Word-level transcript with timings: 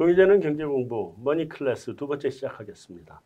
동의되는 0.00 0.40
경제공부 0.40 1.16
머니 1.18 1.46
클래스 1.46 1.94
두 1.94 2.06
번째 2.06 2.30
시작하겠습니다. 2.30 3.20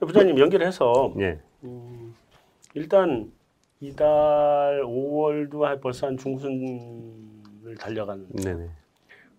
부장님 0.00 0.38
연결해서 0.38 1.14
예. 1.18 1.38
음, 1.62 2.14
일단 2.72 3.30
이달 3.80 4.80
5월도 4.82 5.82
벌써 5.82 6.06
한 6.06 6.16
중순을 6.16 7.76
달려간 7.78 8.26
네네. 8.28 8.70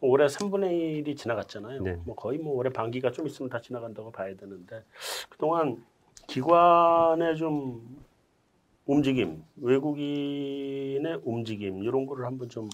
올해 0.02 0.28
3분의 0.28 1.08
1이 1.08 1.18
지나갔잖아요. 1.18 1.82
네. 1.82 1.98
뭐 2.06 2.14
거의 2.14 2.38
뭐 2.38 2.54
올해 2.54 2.70
반기가 2.70 3.12
좀 3.12 3.26
있으면 3.26 3.50
다 3.50 3.60
지나간다고 3.60 4.12
봐야 4.12 4.36
되는데 4.36 4.84
그동안 5.30 5.84
기관의 6.28 7.38
좀 7.38 8.06
움직임, 8.86 9.44
외국인의 9.56 11.22
움직임 11.24 11.82
이런 11.82 12.06
거를 12.06 12.28
한번 12.28 12.50
좀 12.50 12.70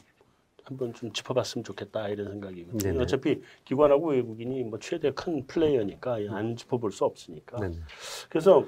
한번 0.64 0.94
좀 0.94 1.12
짚어봤으면 1.12 1.64
좋겠다 1.64 2.10
이런 2.10 2.30
생각이거든요. 2.30 2.78
네네. 2.78 3.04
어차피 3.04 3.42
기관하고 3.66 4.10
외국인이 4.10 4.64
뭐 4.64 4.80
최대 4.80 5.12
큰 5.12 5.46
플레이어니까 5.48 6.18
안 6.30 6.56
짚어볼 6.56 6.92
수 6.92 7.06
없으니까. 7.06 7.60
네네. 7.60 7.76
그래서 8.30 8.66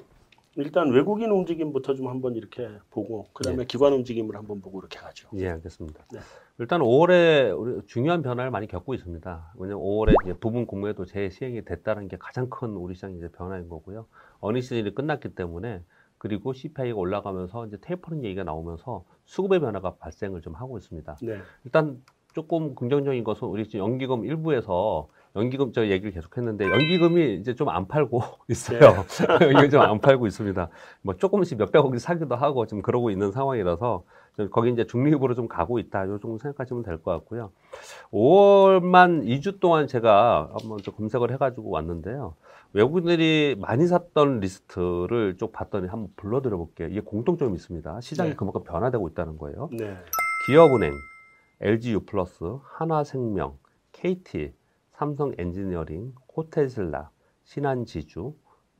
일단 0.55 0.91
외국인 0.91 1.31
움직임부터 1.31 1.95
좀 1.95 2.07
한번 2.09 2.35
이렇게 2.35 2.69
보고 2.91 3.25
그다음에 3.33 3.65
기관 3.65 3.93
움직임을 3.93 4.35
한번 4.35 4.61
보고 4.61 4.79
이렇게 4.79 4.99
하죠. 4.99 5.29
예, 5.35 5.49
알겠습니다. 5.49 6.05
네. 6.11 6.19
일단 6.59 6.81
5월에 6.81 7.57
우리 7.59 7.81
중요한 7.87 8.21
변화를 8.21 8.51
많이 8.51 8.67
겪고 8.67 8.93
있습니다. 8.93 9.53
왜냐면 9.57 9.83
5월에 9.83 10.13
이제 10.23 10.33
부분 10.33 10.67
공모에도 10.67 11.05
재시행이 11.05 11.65
됐다는 11.65 12.07
게 12.07 12.17
가장 12.17 12.49
큰 12.49 12.69
우리 12.75 12.93
시장 12.93 13.15
이제 13.15 13.29
변화인 13.29 13.67
거고요. 13.67 14.05
어니 14.39 14.61
시즌이 14.61 14.93
끝났기 14.93 15.29
때문에 15.29 15.81
그리고 16.23 16.53
CPI가 16.53 16.97
올라가면서 16.97 17.65
이제 17.65 17.77
테이퍼링 17.81 18.23
얘기가 18.23 18.45
나오면서 18.45 19.03
수급의 19.25 19.59
변화가 19.59 19.95
발생을 19.95 20.39
좀 20.41 20.53
하고 20.55 20.77
있습니다. 20.77 21.17
네. 21.21 21.39
일단 21.65 22.01
조금 22.33 22.75
긍정적인 22.75 23.25
것은 23.25 23.45
우리 23.49 23.67
지금 23.67 23.85
연기금 23.85 24.23
일부에서 24.25 25.09
연기금 25.35 25.73
저 25.73 25.85
얘기를 25.87 26.11
계속했는데 26.13 26.63
연기금이 26.69 27.35
이제 27.35 27.53
좀 27.55 27.67
안 27.67 27.89
팔고 27.89 28.21
있어요. 28.49 28.79
연기금 29.41 29.69
좀안 29.69 29.99
팔고 29.99 30.25
있습니다. 30.27 30.69
뭐 31.01 31.17
조금씩 31.17 31.57
몇백억이 31.57 31.99
사기도 31.99 32.35
하고 32.37 32.67
좀 32.67 32.81
그러고 32.81 33.09
있는 33.09 33.33
상황이라서 33.33 34.03
좀 34.37 34.49
거기 34.49 34.71
이제 34.71 34.85
중립으로 34.85 35.35
좀 35.35 35.49
가고 35.49 35.77
있다. 35.77 36.07
요 36.07 36.19
정도 36.19 36.37
생각하시면 36.37 36.83
될 36.83 36.99
것 37.03 37.11
같고요. 37.11 37.51
5월만 38.11 39.25
2주 39.25 39.59
동안 39.59 39.87
제가 39.87 40.51
한번 40.57 40.77
좀 40.79 40.95
검색을 40.95 41.31
해가지고 41.33 41.69
왔는데요. 41.69 42.35
외국인들이 42.73 43.55
많이 43.59 43.85
샀던 43.85 44.39
리스트를 44.39 45.37
쭉 45.37 45.51
봤더니 45.51 45.87
한번 45.87 46.11
불러드려 46.15 46.57
볼게요. 46.57 46.87
이게 46.87 47.01
공통점이 47.01 47.55
있습니다. 47.55 48.01
시장이 48.01 48.31
네. 48.31 48.35
그만큼 48.35 48.63
변화되고 48.63 49.07
있다는 49.09 49.37
거예요. 49.37 49.69
네. 49.71 49.95
기업은행, 50.47 50.91
LGU 51.61 52.01
플러스, 52.01 52.43
하나생명, 52.63 53.57
KT, 53.91 54.53
삼성 54.91 55.33
엔지니어링, 55.37 56.15
호텔신라, 56.35 57.11
신한지주, 57.43 58.33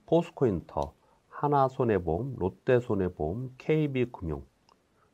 포스코인터, 0.08 0.94
하나손해보험, 1.30 2.36
롯데손해보험, 2.38 3.54
KB금융 3.60 4.44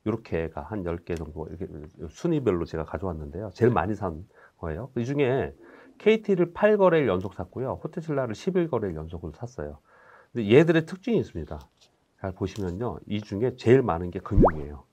이렇게가 0.06 0.62
한 0.62 0.84
10개 0.84 1.18
정도 1.18 1.48
이렇게 1.50 1.68
순위별로 2.10 2.64
제가 2.64 2.86
가져왔는데요. 2.86 3.52
제일 3.54 3.72
많이 3.72 3.94
산 3.94 4.26
거예요. 4.58 4.90
이 4.98 5.06
중에 5.06 5.54
KT를 6.00 6.54
8거래일 6.54 7.08
연속 7.08 7.34
샀고요. 7.36 7.80
호텔신라를 7.84 8.34
11거래일 8.34 8.96
연속으로 8.96 9.34
샀어요. 9.34 9.78
근데 10.34 10.52
얘들의 10.52 10.86
특징이 10.86 11.18
있습니다. 11.20 11.60
잘 12.22 12.32
보시면요. 12.34 13.00
이 13.08 13.22
중에 13.22 13.56
제일 13.56 13.82
많은 13.82 14.12
게 14.12 14.20
금융이에요. 14.20 14.84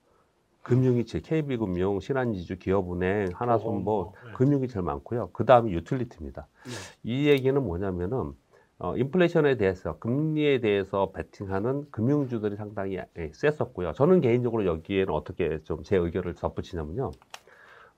금융이 0.62 1.06
제 1.06 1.20
KB금융, 1.20 2.00
신한지주, 2.00 2.58
기업은행, 2.58 3.28
하나손보 3.34 4.00
어, 4.00 4.12
네. 4.26 4.32
금융이 4.34 4.68
제일 4.68 4.82
많고요. 4.84 5.30
그 5.32 5.44
다음이 5.44 5.72
유틸리티입니다. 5.72 6.48
네. 6.64 6.70
이 7.04 7.28
얘기는 7.28 7.60
뭐냐면은 7.62 8.32
어, 8.78 8.96
인플레이션에 8.96 9.56
대해서 9.56 9.98
금리에 9.98 10.60
대해서 10.60 11.12
베팅하는 11.12 11.86
금융주들이 11.92 12.56
상당히 12.56 12.96
예, 12.96 13.30
셌었고요. 13.32 13.92
저는 13.92 14.20
개인적으로 14.20 14.66
여기에는 14.66 15.14
어떻게 15.14 15.62
좀 15.62 15.82
제 15.84 15.96
의견을 15.96 16.34
덧붙이냐면요. 16.34 17.12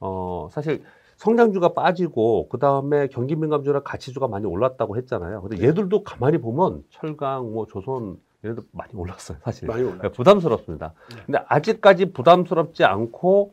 어, 0.01 0.49
사실 0.53 0.85
성장주가 1.19 1.75
빠지고 1.75 2.49
그 2.49 2.59
다음에 2.59 3.09
경기 3.09 3.37
민감주나 3.37 3.81
가치주가 3.81 4.29
많이 4.29 4.47
올랐다고 4.47 4.97
했잖아요. 4.97 5.43
근데 5.43 5.57
네. 5.57 5.69
얘들도 5.69 6.05
가만히 6.05 6.39
보면 6.39 6.85
철강, 6.91 7.53
뭐 7.53 7.67
조선 7.67 8.19
얘네들 8.45 8.63
많이 8.73 8.95
올랐어요, 8.95 9.39
사실. 9.43 9.67
많이 9.69 9.83
올라. 9.83 9.99
네, 10.01 10.09
부담스럽습니다. 10.11 10.95
네. 11.11 11.23
근데 11.27 11.41
아직까지 11.49 12.13
부담스럽지 12.13 12.85
않고 12.85 13.53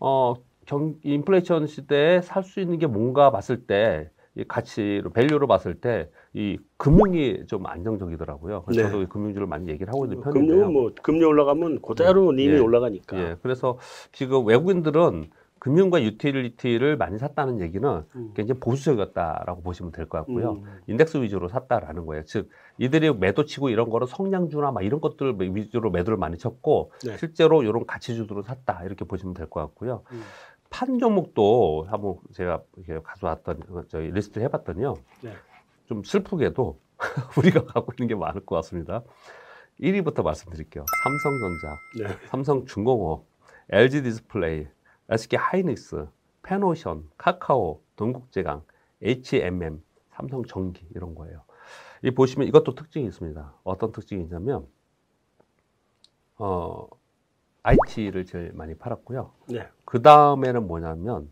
어, 0.00 0.34
경, 0.66 0.94
인플레이션 1.02 1.66
시대에 1.66 2.22
살 2.22 2.42
수 2.42 2.60
있는 2.60 2.78
게 2.78 2.86
뭔가 2.86 3.30
봤을 3.30 3.66
때, 3.66 4.08
이 4.36 4.44
가치로, 4.48 5.10
value로 5.10 5.46
봤을 5.46 5.74
때, 5.74 6.08
이 6.32 6.58
금융이 6.78 7.46
좀 7.46 7.66
안정적이더라고요. 7.66 8.62
그래서 8.62 8.82
네. 8.82 8.86
저도 8.90 9.02
이 9.02 9.06
금융주를 9.06 9.46
많이 9.46 9.68
얘기를 9.68 9.92
하고 9.92 10.06
있는 10.06 10.22
편인데요. 10.22 10.46
금융은 10.46 10.72
뭐 10.72 10.90
금리 11.02 11.22
올라가면 11.22 11.82
그대로 11.82 12.32
NIM이 12.32 12.54
예. 12.54 12.58
올라가니까. 12.58 13.18
예, 13.18 13.36
그래서 13.42 13.78
지금 14.12 14.46
외국인들은 14.46 15.28
금융과 15.64 16.02
유틸리티를 16.02 16.98
많이 16.98 17.16
샀다는 17.16 17.62
얘기는 17.62 18.04
음. 18.16 18.32
굉장히 18.36 18.60
보수적이었다라고 18.60 19.62
보시면 19.62 19.92
될 19.92 20.04
것 20.06 20.18
같고요. 20.18 20.52
음. 20.62 20.80
인덱스 20.88 21.22
위주로 21.22 21.48
샀다라는 21.48 22.04
거예요. 22.04 22.22
즉 22.26 22.50
이들이 22.76 23.14
매도 23.14 23.46
치고 23.46 23.70
이런 23.70 23.88
거를 23.88 24.06
성장주나 24.06 24.72
막 24.72 24.82
이런 24.82 25.00
것들 25.00 25.36
위주로 25.40 25.90
매도를 25.90 26.18
많이 26.18 26.36
쳤고 26.36 26.92
네. 27.06 27.16
실제로 27.16 27.62
이런 27.62 27.86
가치주들로 27.86 28.42
샀다 28.42 28.84
이렇게 28.84 29.06
보시면 29.06 29.32
될 29.32 29.48
것 29.48 29.60
같고요. 29.60 30.02
음. 30.12 30.22
판 30.68 30.98
종목도 30.98 31.86
한번 31.88 32.16
제가 32.34 32.60
가져왔던 33.02 33.62
저희 33.88 34.10
리스트 34.10 34.40
해봤더니요. 34.40 34.96
네. 35.22 35.32
좀 35.86 36.02
슬프게도 36.04 36.78
우리가 37.38 37.64
갖고 37.64 37.90
있는 37.94 38.08
게 38.08 38.14
많을 38.14 38.44
것 38.44 38.56
같습니다. 38.56 39.02
1위부터 39.80 40.22
말씀드릴게요. 40.22 40.84
삼성전자, 41.04 41.78
네. 42.20 42.26
삼성중공업, 42.28 43.24
LG 43.70 44.02
디스플레이, 44.02 44.66
SK 45.08 45.38
하이닉스, 45.38 46.06
팬오션, 46.42 47.08
카카오, 47.16 47.80
동국제강, 47.96 48.62
HMM, 49.02 49.82
삼성전기 50.10 50.86
이런 50.94 51.14
거예요. 51.14 51.42
이 52.02 52.10
보시면 52.10 52.46
이것도 52.48 52.74
특징이 52.74 53.06
있습니다. 53.06 53.54
어떤 53.64 53.92
특징이 53.92 54.22
있냐면 54.22 54.66
어 56.36 56.86
IT를 57.62 58.26
제일 58.26 58.52
많이 58.52 58.74
팔았고요. 58.74 59.32
네. 59.48 59.68
그 59.84 60.02
다음에는 60.02 60.66
뭐냐면 60.66 61.30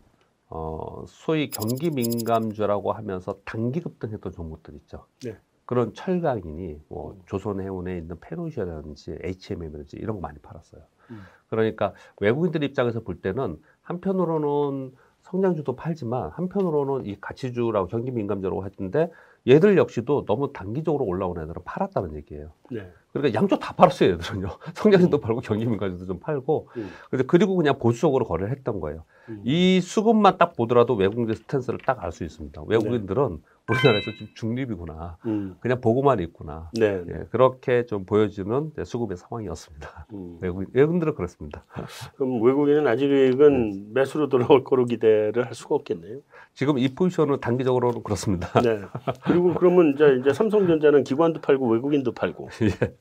어 0.49 1.05
소위 1.07 1.49
경기 1.49 1.89
민감주라고 1.91 2.91
하면서 2.91 3.37
단기 3.45 3.81
급등했던 3.81 4.31
종목들 4.31 4.73
있죠. 4.75 5.05
네. 5.23 5.37
그런 5.65 5.93
철강이니 5.93 6.81
뭐 6.89 7.17
조선해운에 7.27 7.97
있는 7.97 8.19
페노시아라든지 8.19 9.17
HMM이라든지 9.23 9.97
이런 9.97 10.17
거 10.17 10.21
많이 10.21 10.39
팔았어요. 10.39 10.81
음. 11.11 11.21
그러니까 11.49 11.93
외국인들 12.19 12.63
입장에서 12.63 13.01
볼 13.01 13.21
때는 13.21 13.57
한편으로는 13.81 14.93
성장주도 15.21 15.75
팔지만 15.75 16.29
한편으로는 16.31 17.05
이 17.05 17.19
가치주라고 17.19 17.87
경기 17.87 18.11
민감주라고 18.11 18.65
했는데 18.65 19.11
얘들 19.47 19.77
역시도 19.77 20.25
너무 20.25 20.51
단기적으로 20.53 21.05
올라온 21.05 21.39
애들은 21.39 21.63
팔았다는 21.63 22.15
얘기예요. 22.15 22.51
네. 22.71 22.91
그러니까 23.13 23.39
양쪽 23.39 23.59
다 23.59 23.73
팔았어요, 23.75 24.13
얘들은요. 24.13 24.47
성장주도 24.73 25.19
팔고 25.19 25.41
경기 25.41 25.65
민감주도 25.65 26.05
좀 26.07 26.19
팔고. 26.19 26.69
음. 26.77 26.89
근데 27.11 27.23
그리고 27.25 27.55
그냥 27.55 27.77
보수적으로 27.77 28.25
거래를 28.25 28.51
했던 28.51 28.79
거예요. 28.79 29.03
음. 29.29 29.41
이 29.45 29.79
수급만 29.81 30.37
딱 30.37 30.55
보더라도 30.55 30.95
외국인들 30.95 31.35
스탠스를 31.35 31.79
딱 31.85 32.03
알 32.03 32.11
수 32.11 32.23
있습니다. 32.23 32.63
외국인들은 32.67 33.39
우리나라에서 33.69 34.11
좀 34.17 34.27
중립이구나. 34.35 35.17
음. 35.25 35.55
그냥 35.61 35.79
보고만 35.79 36.19
있구나. 36.19 36.69
네. 36.73 37.01
네. 37.05 37.13
예, 37.13 37.25
그렇게 37.31 37.85
좀 37.85 38.03
보여지는 38.05 38.71
이제 38.73 38.83
수급의 38.83 39.15
상황이었습니다. 39.15 40.07
음. 40.11 40.37
외국인, 40.41 40.67
외국인들은 40.73 41.15
그렇습니다. 41.15 41.63
그럼 42.17 42.41
외국인은 42.41 42.85
아직은 42.87 43.93
매수로 43.93 44.27
돌아올 44.27 44.65
거로 44.65 44.83
기대를 44.85 45.45
할 45.45 45.53
수가 45.53 45.75
없겠네요. 45.75 46.19
지금 46.53 46.77
이 46.77 46.93
포지션은 46.93 47.39
단기적으로는 47.39 48.03
그렇습니다. 48.03 48.59
네. 48.61 48.81
그리고 49.23 49.53
그러면 49.53 49.93
이제, 49.95 50.17
이제 50.19 50.33
삼성전자는 50.33 51.05
기관도 51.05 51.39
팔고 51.39 51.69
외국인도 51.69 52.11
팔고. 52.11 52.49
예, 52.63 52.93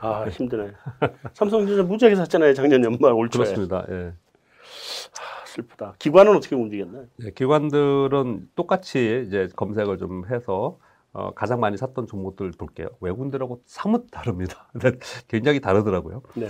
아 0.00 0.26
힘드네. 0.28 0.72
삼성전자 1.34 1.82
무지하게 1.82 2.16
샀잖아요 2.16 2.54
작년 2.54 2.84
연말 2.84 3.12
올 3.12 3.28
초에. 3.30 3.44
그렇습니다. 3.44 3.86
예. 3.90 4.12
아, 4.12 5.46
슬프다. 5.46 5.94
기관은 5.98 6.36
어떻게 6.36 6.54
움직였나요? 6.54 7.06
예, 7.24 7.30
기관들은 7.30 8.50
똑같이 8.54 9.24
이제 9.26 9.48
검색을 9.56 9.98
좀 9.98 10.26
해서 10.26 10.78
어, 11.12 11.32
가장 11.32 11.60
많이 11.60 11.78
샀던 11.78 12.06
종목들 12.06 12.50
볼게요. 12.58 12.88
외국인들하고 13.00 13.62
사뭇 13.64 14.06
다릅니다. 14.10 14.68
근데 14.72 14.98
굉장히 15.28 15.60
다르더라고요. 15.60 16.22
네. 16.34 16.48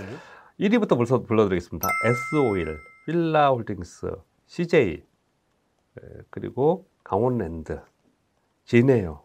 1위부터 0.59 0.97
벌써 0.97 1.21
불러드리겠습니다. 1.21 1.87
S오일, 2.33 2.77
휠라홀딩스, 3.05 4.11
CJ, 4.47 4.91
에, 4.91 6.01
그리고 6.29 6.85
강원랜드, 7.03 7.79
진에어, 8.65 9.23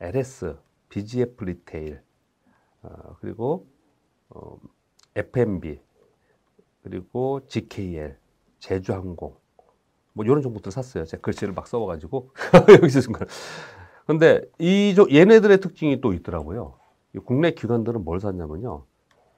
LS, 0.00 0.56
BGF 0.88 1.44
리테일, 1.44 2.00
어, 2.82 3.16
그리고 3.20 3.66
어, 4.30 4.58
FMB, 5.14 5.80
그리고 6.82 7.40
GKL, 7.46 8.16
제주항공, 8.58 9.36
뭐 10.14 10.24
이런 10.24 10.42
종목들 10.42 10.72
샀어요. 10.72 11.04
제가 11.04 11.20
글씨를 11.20 11.54
막 11.54 11.66
써와가지고 11.66 12.30
여기서 12.82 13.00
순간. 13.00 13.26
근데 14.06 14.42
이 14.58 14.94
조- 14.94 15.08
얘네들의 15.10 15.60
특징이 15.60 16.00
또 16.00 16.12
있더라고요. 16.12 16.74
이 17.14 17.18
국내 17.18 17.52
기관들은 17.52 18.04
뭘 18.04 18.20
샀냐면요, 18.20 18.84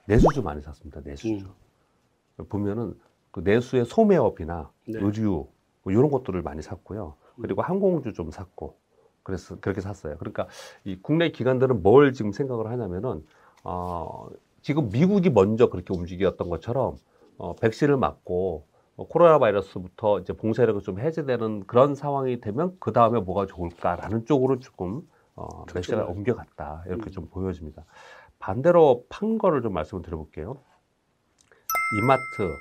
내수주 0.07 0.43
많이 0.43 0.63
샀습니다. 0.63 1.01
내수주. 1.05 1.47
보면은 2.49 2.99
그 3.31 3.41
내수의 3.41 3.85
소매업이나 3.85 4.71
네. 4.89 4.99
의류 5.01 5.49
뭐 5.83 5.93
이런 5.93 6.11
것들을 6.11 6.41
많이 6.43 6.63
샀고요. 6.63 7.17
그리고 7.41 7.63
항공주 7.63 8.13
좀 8.13 8.31
샀고 8.31 8.79
그래서 9.25 9.57
그렇게 9.61 9.81
샀어요. 9.81 10.17
그러니까 10.19 10.47
이 10.85 10.97
국내 11.03 11.31
기관들은 11.31 11.83
뭘 11.83 12.13
지금 12.13 12.31
생각을 12.31 12.69
하냐면은 12.69 13.27
어, 13.65 14.29
지금 14.63 14.91
미국이 14.91 15.31
먼저 15.31 15.69
그렇게 15.69 15.93
움직였던 15.93 16.49
것처럼 16.49 16.97
어, 17.39 17.57
백신을 17.57 17.97
맞고 17.97 18.67
어, 18.97 19.09
코로나 19.09 19.39
바이러스부터 19.39 20.21
이제 20.21 20.33
봉쇄력이 20.33 20.85
좀 20.85 21.01
해제되는 21.01 21.67
그런 21.67 21.95
상황이 21.95 22.41
되면 22.41 22.77
그 22.79 22.93
다음에 22.93 23.19
뭐가 23.21 23.47
좋을까라는 23.47 24.27
쪽으로 24.27 24.61
조금 24.61 25.03
어. 25.35 25.65
메시가 25.75 26.05
옮겨갔다 26.05 26.85
이렇게 26.87 27.07
음. 27.07 27.11
좀 27.11 27.29
보여집니다. 27.29 27.85
반대로 28.39 29.07
판 29.09 29.39
거를 29.39 29.63
좀 29.63 29.73
말씀을 29.73 30.03
드려볼게요. 30.03 30.59
이마트, 31.99 32.55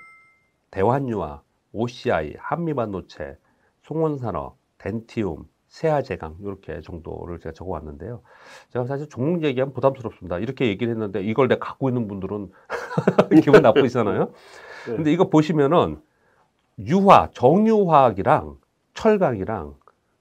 대환유화, 0.71 1.41
OCI, 1.73 2.35
한미반도체, 2.39 3.37
송원산업, 3.83 4.57
덴티움, 4.77 5.45
세아제강 5.73 6.37
이렇게 6.41 6.81
정도를 6.81 7.39
제가 7.39 7.51
적어왔는데요. 7.53 8.21
제가 8.69 8.85
사실 8.85 9.09
종목 9.09 9.43
얘기하면 9.43 9.73
부담스럽습니다. 9.73 10.37
이렇게 10.37 10.67
얘기를 10.67 10.93
했는데 10.93 11.23
이걸 11.23 11.47
내가 11.47 11.65
갖고 11.65 11.89
있는 11.89 12.07
분들은 12.07 12.51
기분 13.43 13.63
나쁘시잖아요. 13.63 14.31
네. 14.85 14.95
근데 14.95 15.11
이거 15.11 15.29
보시면은 15.29 15.99
유화, 16.77 17.29
정유화학이랑 17.33 18.57
철강이랑 18.93 19.73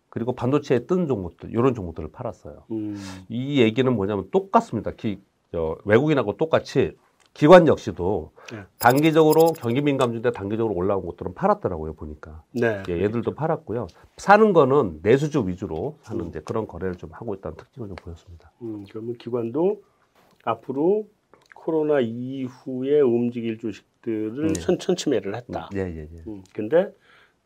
그리고 0.08 0.34
반도체에 0.34 0.86
뜬 0.86 1.06
종목들 1.06 1.50
이런 1.50 1.74
종목들을 1.74 2.12
팔았어요. 2.12 2.64
음, 2.70 2.96
이 3.28 3.60
얘기는 3.60 3.92
뭐냐면 3.94 4.30
똑같습니다. 4.30 4.92
기, 4.92 5.20
저, 5.50 5.76
외국인하고 5.84 6.38
똑같이 6.38 6.96
기관 7.34 7.66
역시도 7.66 8.32
네. 8.52 8.64
단기적으로 8.78 9.52
경기 9.52 9.80
민감주인데 9.80 10.32
단기적으로 10.32 10.74
올라온 10.74 11.06
것들은 11.06 11.34
팔았더라고요 11.34 11.94
보니까 11.94 12.42
네. 12.52 12.82
예, 12.88 13.02
얘들도 13.02 13.34
팔았고요. 13.34 13.86
사는 14.18 14.52
거는 14.52 15.00
내수주 15.02 15.46
위주로 15.46 15.96
하는데 16.02 16.40
그런 16.40 16.66
거래를 16.66 16.96
좀 16.96 17.10
하고 17.12 17.34
있다는 17.34 17.56
특징을 17.56 17.88
좀 17.88 17.96
보였습니다. 17.96 18.52
음, 18.60 18.84
그러면 18.90 19.16
기관도 19.16 19.82
앞으로 20.44 21.06
코로나 21.54 22.00
이후에 22.00 23.00
움직일 23.00 23.58
주식들을 23.58 24.52
네. 24.52 24.60
선천치매를 24.60 25.34
했다. 25.36 25.70
예, 25.74 25.80
예, 25.80 26.08
예. 26.12 26.22
음, 26.26 26.42
근데 26.52 26.92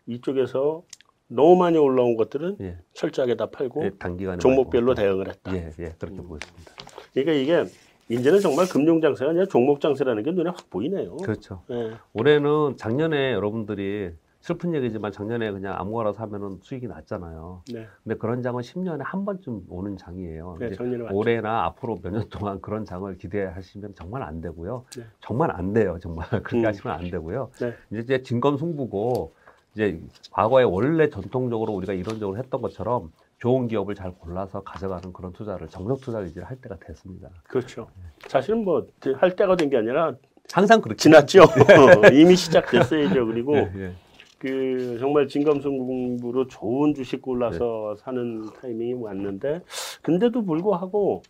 이쪽에서 0.06 0.82
너무 1.28 1.56
많이 1.56 1.76
올라온 1.76 2.16
것들은 2.16 2.56
예, 2.60 2.78
철저하게 2.94 3.36
다 3.36 3.50
팔고 3.50 3.84
예, 3.84 4.38
종목별로 4.38 4.94
대응을 4.94 5.28
했다. 5.28 5.54
예, 5.54 5.70
예, 5.78 5.94
그렇게 5.98 6.18
음. 6.18 6.28
보였습니다. 6.28 6.72
그러니까 7.12 7.32
이게 7.32 7.70
이제는 8.08 8.40
정말 8.40 8.66
금융 8.68 9.00
장세가 9.00 9.30
아니라 9.30 9.46
종목 9.46 9.80
장세라는 9.80 10.22
게 10.22 10.30
눈에 10.32 10.50
확 10.50 10.70
보이네요. 10.70 11.16
그렇죠. 11.16 11.62
예. 11.70 11.92
올해는 12.12 12.76
작년에 12.76 13.32
여러분들이 13.32 14.12
슬픈 14.40 14.74
얘기지만 14.74 15.10
작년에 15.10 15.50
그냥 15.50 15.74
아무거나 15.76 16.12
사면은 16.12 16.58
수익이 16.62 16.86
났잖아요. 16.86 17.62
네. 17.72 17.86
근데 18.04 18.16
그런 18.16 18.42
장은 18.42 18.62
10년에 18.62 19.00
한 19.02 19.24
번쯤 19.24 19.64
오는 19.68 19.96
장이에요. 19.96 20.56
네. 20.60 20.70
올해나 21.10 21.64
앞으로 21.64 21.98
몇 22.00 22.10
년 22.12 22.28
동안 22.28 22.60
그런 22.60 22.84
장을 22.84 23.12
기대하시면 23.16 23.94
정말 23.96 24.22
안 24.22 24.40
되고요. 24.40 24.84
네. 24.96 25.02
정말 25.20 25.50
안 25.50 25.72
돼요. 25.72 25.98
정말 26.00 26.28
그렇게 26.44 26.58
음. 26.58 26.64
하시면 26.66 26.96
안 26.96 27.10
되고요. 27.10 27.50
네. 27.58 27.74
이제 27.98 28.22
진검승부고 28.22 29.32
이제 29.76 30.00
과거에 30.30 30.64
원래 30.64 31.10
전통적으로 31.10 31.74
우리가 31.74 31.92
이론적으로 31.92 32.38
했던 32.38 32.62
것처럼 32.62 33.12
좋은 33.38 33.68
기업을 33.68 33.94
잘 33.94 34.10
골라서 34.12 34.62
가져가는 34.62 35.12
그런 35.12 35.34
투자를 35.34 35.68
정석 35.68 36.00
투자를 36.00 36.28
이제 36.28 36.40
할 36.40 36.56
때가 36.56 36.76
됐습니다. 36.78 37.28
그렇죠. 37.44 37.86
사실은 38.26 38.64
뭐 38.64 38.86
할 39.18 39.36
때가 39.36 39.54
된 39.56 39.68
게 39.68 39.76
아니라 39.76 40.14
항상 40.50 40.80
그렇게 40.80 40.96
지났죠. 40.96 41.42
이미 42.14 42.34
시작됐어야죠. 42.36 43.26
그리고 43.26 43.54
예, 43.58 43.70
예. 43.76 43.92
그 44.38 44.96
정말 44.98 45.28
진검승부로 45.28 46.46
좋은 46.46 46.94
주식 46.94 47.20
골라서 47.20 47.94
네. 47.96 48.02
사는 48.02 48.46
타이밍이 48.58 48.94
왔는데 48.94 49.60
근데도 50.00 50.42
불구하고 50.42 51.22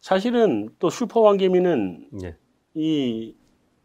사실은 0.00 0.70
또 0.80 0.90
슈퍼 0.90 1.20
왕개미는 1.20 2.08
예. 2.24 2.34
이 2.74 3.34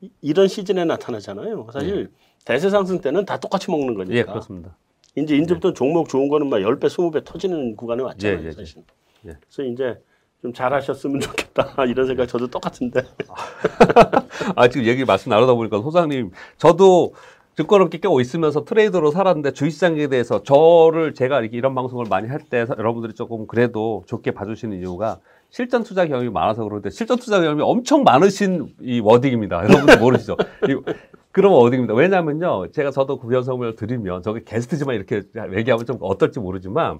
이- 0.01 0.11
이런 0.21 0.47
시즌에 0.47 0.85
나타나잖아요. 0.85 1.67
사실 1.71 2.09
대세 2.45 2.69
상승 2.69 2.99
때는 3.01 3.25
다 3.25 3.37
똑같이 3.37 3.69
먹는 3.71 3.93
거니까. 3.93 4.15
예, 4.15 4.23
그렇습니다. 4.23 4.75
이제 5.15 5.35
이제부터 5.35 5.73
종목 5.73 6.09
좋은 6.09 6.29
거는 6.29 6.49
막 6.49 6.57
10배, 6.57 6.85
20배 6.85 7.23
터지는 7.25 7.75
구간에 7.75 8.01
왔잖아요, 8.03 8.39
예, 8.39 8.43
예, 8.43 8.47
예. 8.47 8.51
사실. 8.51 8.83
예. 9.27 9.35
그래서 9.41 9.63
이제 9.71 9.99
좀 10.41 10.53
잘하셨으면 10.53 11.19
좋겠다 11.19 11.75
이런 11.85 12.07
생각 12.07 12.27
저도 12.27 12.47
똑같은데. 12.47 13.01
아, 14.55 14.67
지금 14.67 14.87
얘기 14.87 15.05
말씀 15.05 15.29
나누다 15.29 15.53
보니까 15.53 15.81
소장님, 15.81 16.31
저도 16.57 17.13
증권업계 17.57 17.99
껴 17.99 18.19
있으면서 18.21 18.63
트레이더로 18.63 19.11
살았는데 19.11 19.51
주식시장에 19.51 20.07
대해서 20.07 20.41
저를 20.41 21.13
제가 21.13 21.41
이렇게 21.41 21.57
이런 21.57 21.75
방송을 21.75 22.05
많이 22.09 22.27
할 22.29 22.39
때 22.49 22.65
여러분들이 22.77 23.13
조금 23.13 23.45
그래도 23.45 24.03
좋게 24.07 24.31
봐주시는 24.31 24.79
이유가 24.79 25.19
실전 25.49 25.83
투자 25.83 26.07
경험이 26.07 26.29
많아서 26.29 26.63
그런데 26.63 26.89
실전 26.89 27.17
투자 27.19 27.41
경험이 27.41 27.61
엄청 27.61 28.03
많으신 28.03 28.73
이 28.81 29.01
워딩입니다. 29.01 29.65
여러분들 29.65 29.99
모르시죠? 29.99 30.37
이- 31.31 31.33
그런 31.33 31.53
워딩입니다. 31.53 31.93
왜냐면요. 31.93 32.71
제가 32.71 32.91
저도 32.91 33.17
구현성을 33.17 33.75
드리면 33.75 34.23
저게 34.23 34.43
게스트지만 34.43 34.95
이렇게 34.95 35.23
얘기하면 35.55 35.85
좀 35.85 35.97
어떨지 36.01 36.39
모르지만 36.39 36.99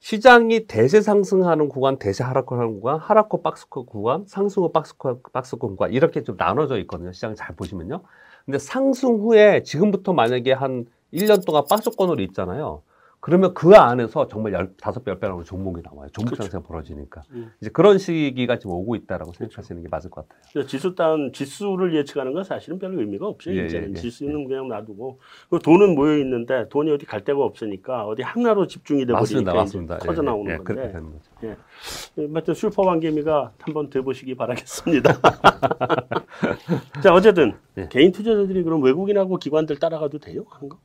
시장이 0.00 0.66
대세 0.66 1.02
상승하는 1.02 1.68
구간, 1.68 1.98
대세 1.98 2.24
하락하는 2.24 2.72
구간, 2.80 2.98
하락후 2.98 3.42
박스권 3.42 3.86
구간, 3.86 4.24
상승후 4.26 4.72
박스권, 4.72 5.20
박스권 5.32 5.70
구간 5.70 5.92
이렇게 5.92 6.22
좀 6.22 6.36
나눠져 6.38 6.78
있거든요. 6.80 7.12
시장 7.12 7.34
잘 7.34 7.54
보시면요. 7.54 8.00
근데 8.46 8.58
상승 8.58 9.16
후에 9.20 9.62
지금부터 9.62 10.14
만약에 10.14 10.52
한 10.52 10.86
1년 11.12 11.44
동안 11.44 11.64
박스권으로 11.68 12.22
있잖아요. 12.22 12.82
그러면 13.20 13.52
그 13.52 13.74
안에서 13.76 14.28
정말 14.28 14.54
열, 14.54 14.72
다섯 14.80 15.04
배, 15.04 15.10
열 15.10 15.20
배라고 15.20 15.44
종목이 15.44 15.82
나와요. 15.82 16.08
종목 16.12 16.30
그렇죠. 16.30 16.44
상승이 16.44 16.62
벌어지니까. 16.62 17.22
음. 17.32 17.52
이제 17.60 17.70
그런 17.70 17.98
시기가 17.98 18.58
지금 18.58 18.72
오고 18.72 18.96
있다라고 18.96 19.34
생각하시는 19.34 19.82
게 19.82 19.88
맞을 19.90 20.10
것 20.10 20.26
같아요. 20.26 20.42
그래서 20.50 20.66
지수 20.66 20.94
단 20.94 21.30
지수를 21.32 21.94
예측하는 21.94 22.32
건 22.32 22.44
사실은 22.44 22.78
별 22.78 22.98
의미가 22.98 23.26
없죠. 23.26 23.54
예, 23.54 23.66
이제는 23.66 23.88
예, 23.88 23.90
예. 23.90 23.94
지수는 23.94 24.48
그냥 24.48 24.68
놔두고 24.68 25.20
그 25.50 25.58
돈은 25.58 25.94
모여 25.94 26.16
있는데 26.18 26.66
돈이 26.70 26.90
어디 26.90 27.04
갈 27.04 27.22
데가 27.22 27.44
없으니까 27.44 28.06
어디 28.06 28.22
하나로 28.22 28.66
집중이 28.66 29.04
돼 29.04 29.12
맞습니다. 29.12 29.52
맞습니다. 29.52 29.96
이제 29.98 30.06
터져 30.06 30.22
나오는 30.22 30.50
예, 30.50 30.54
예, 30.54 30.58
그렇게 30.58 30.90
건데. 30.90 30.92
되는 30.92 31.12
거죠. 31.12 31.30
예. 31.44 32.26
하여튼 32.32 32.54
슈퍼 32.54 32.82
왕개미가 32.86 33.52
한번 33.60 33.90
돼보시기 33.90 34.34
바라겠습니다. 34.34 35.20
자 37.02 37.12
어쨌든 37.12 37.54
예. 37.76 37.86
개인 37.90 38.12
투자자들이 38.12 38.62
그럼 38.62 38.82
외국인하고 38.82 39.36
기관들 39.36 39.78
따라가도 39.78 40.18
돼요? 40.20 40.44
하는 40.48 40.70
거? 40.70 40.78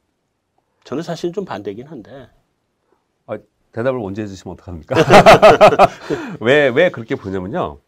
저는 0.86 1.04
사실 1.04 1.34
좀 1.34 1.44
반대긴 1.44 1.88
한데. 1.88 2.30
아, 3.26 3.38
대답을 3.74 4.00
언제 4.00 4.22
해주시면 4.22 4.54
어떡합니까? 4.54 4.96
왜, 6.40 6.70
왜 6.70 6.92
그렇게 6.92 7.16
보냐면요. 7.16 7.80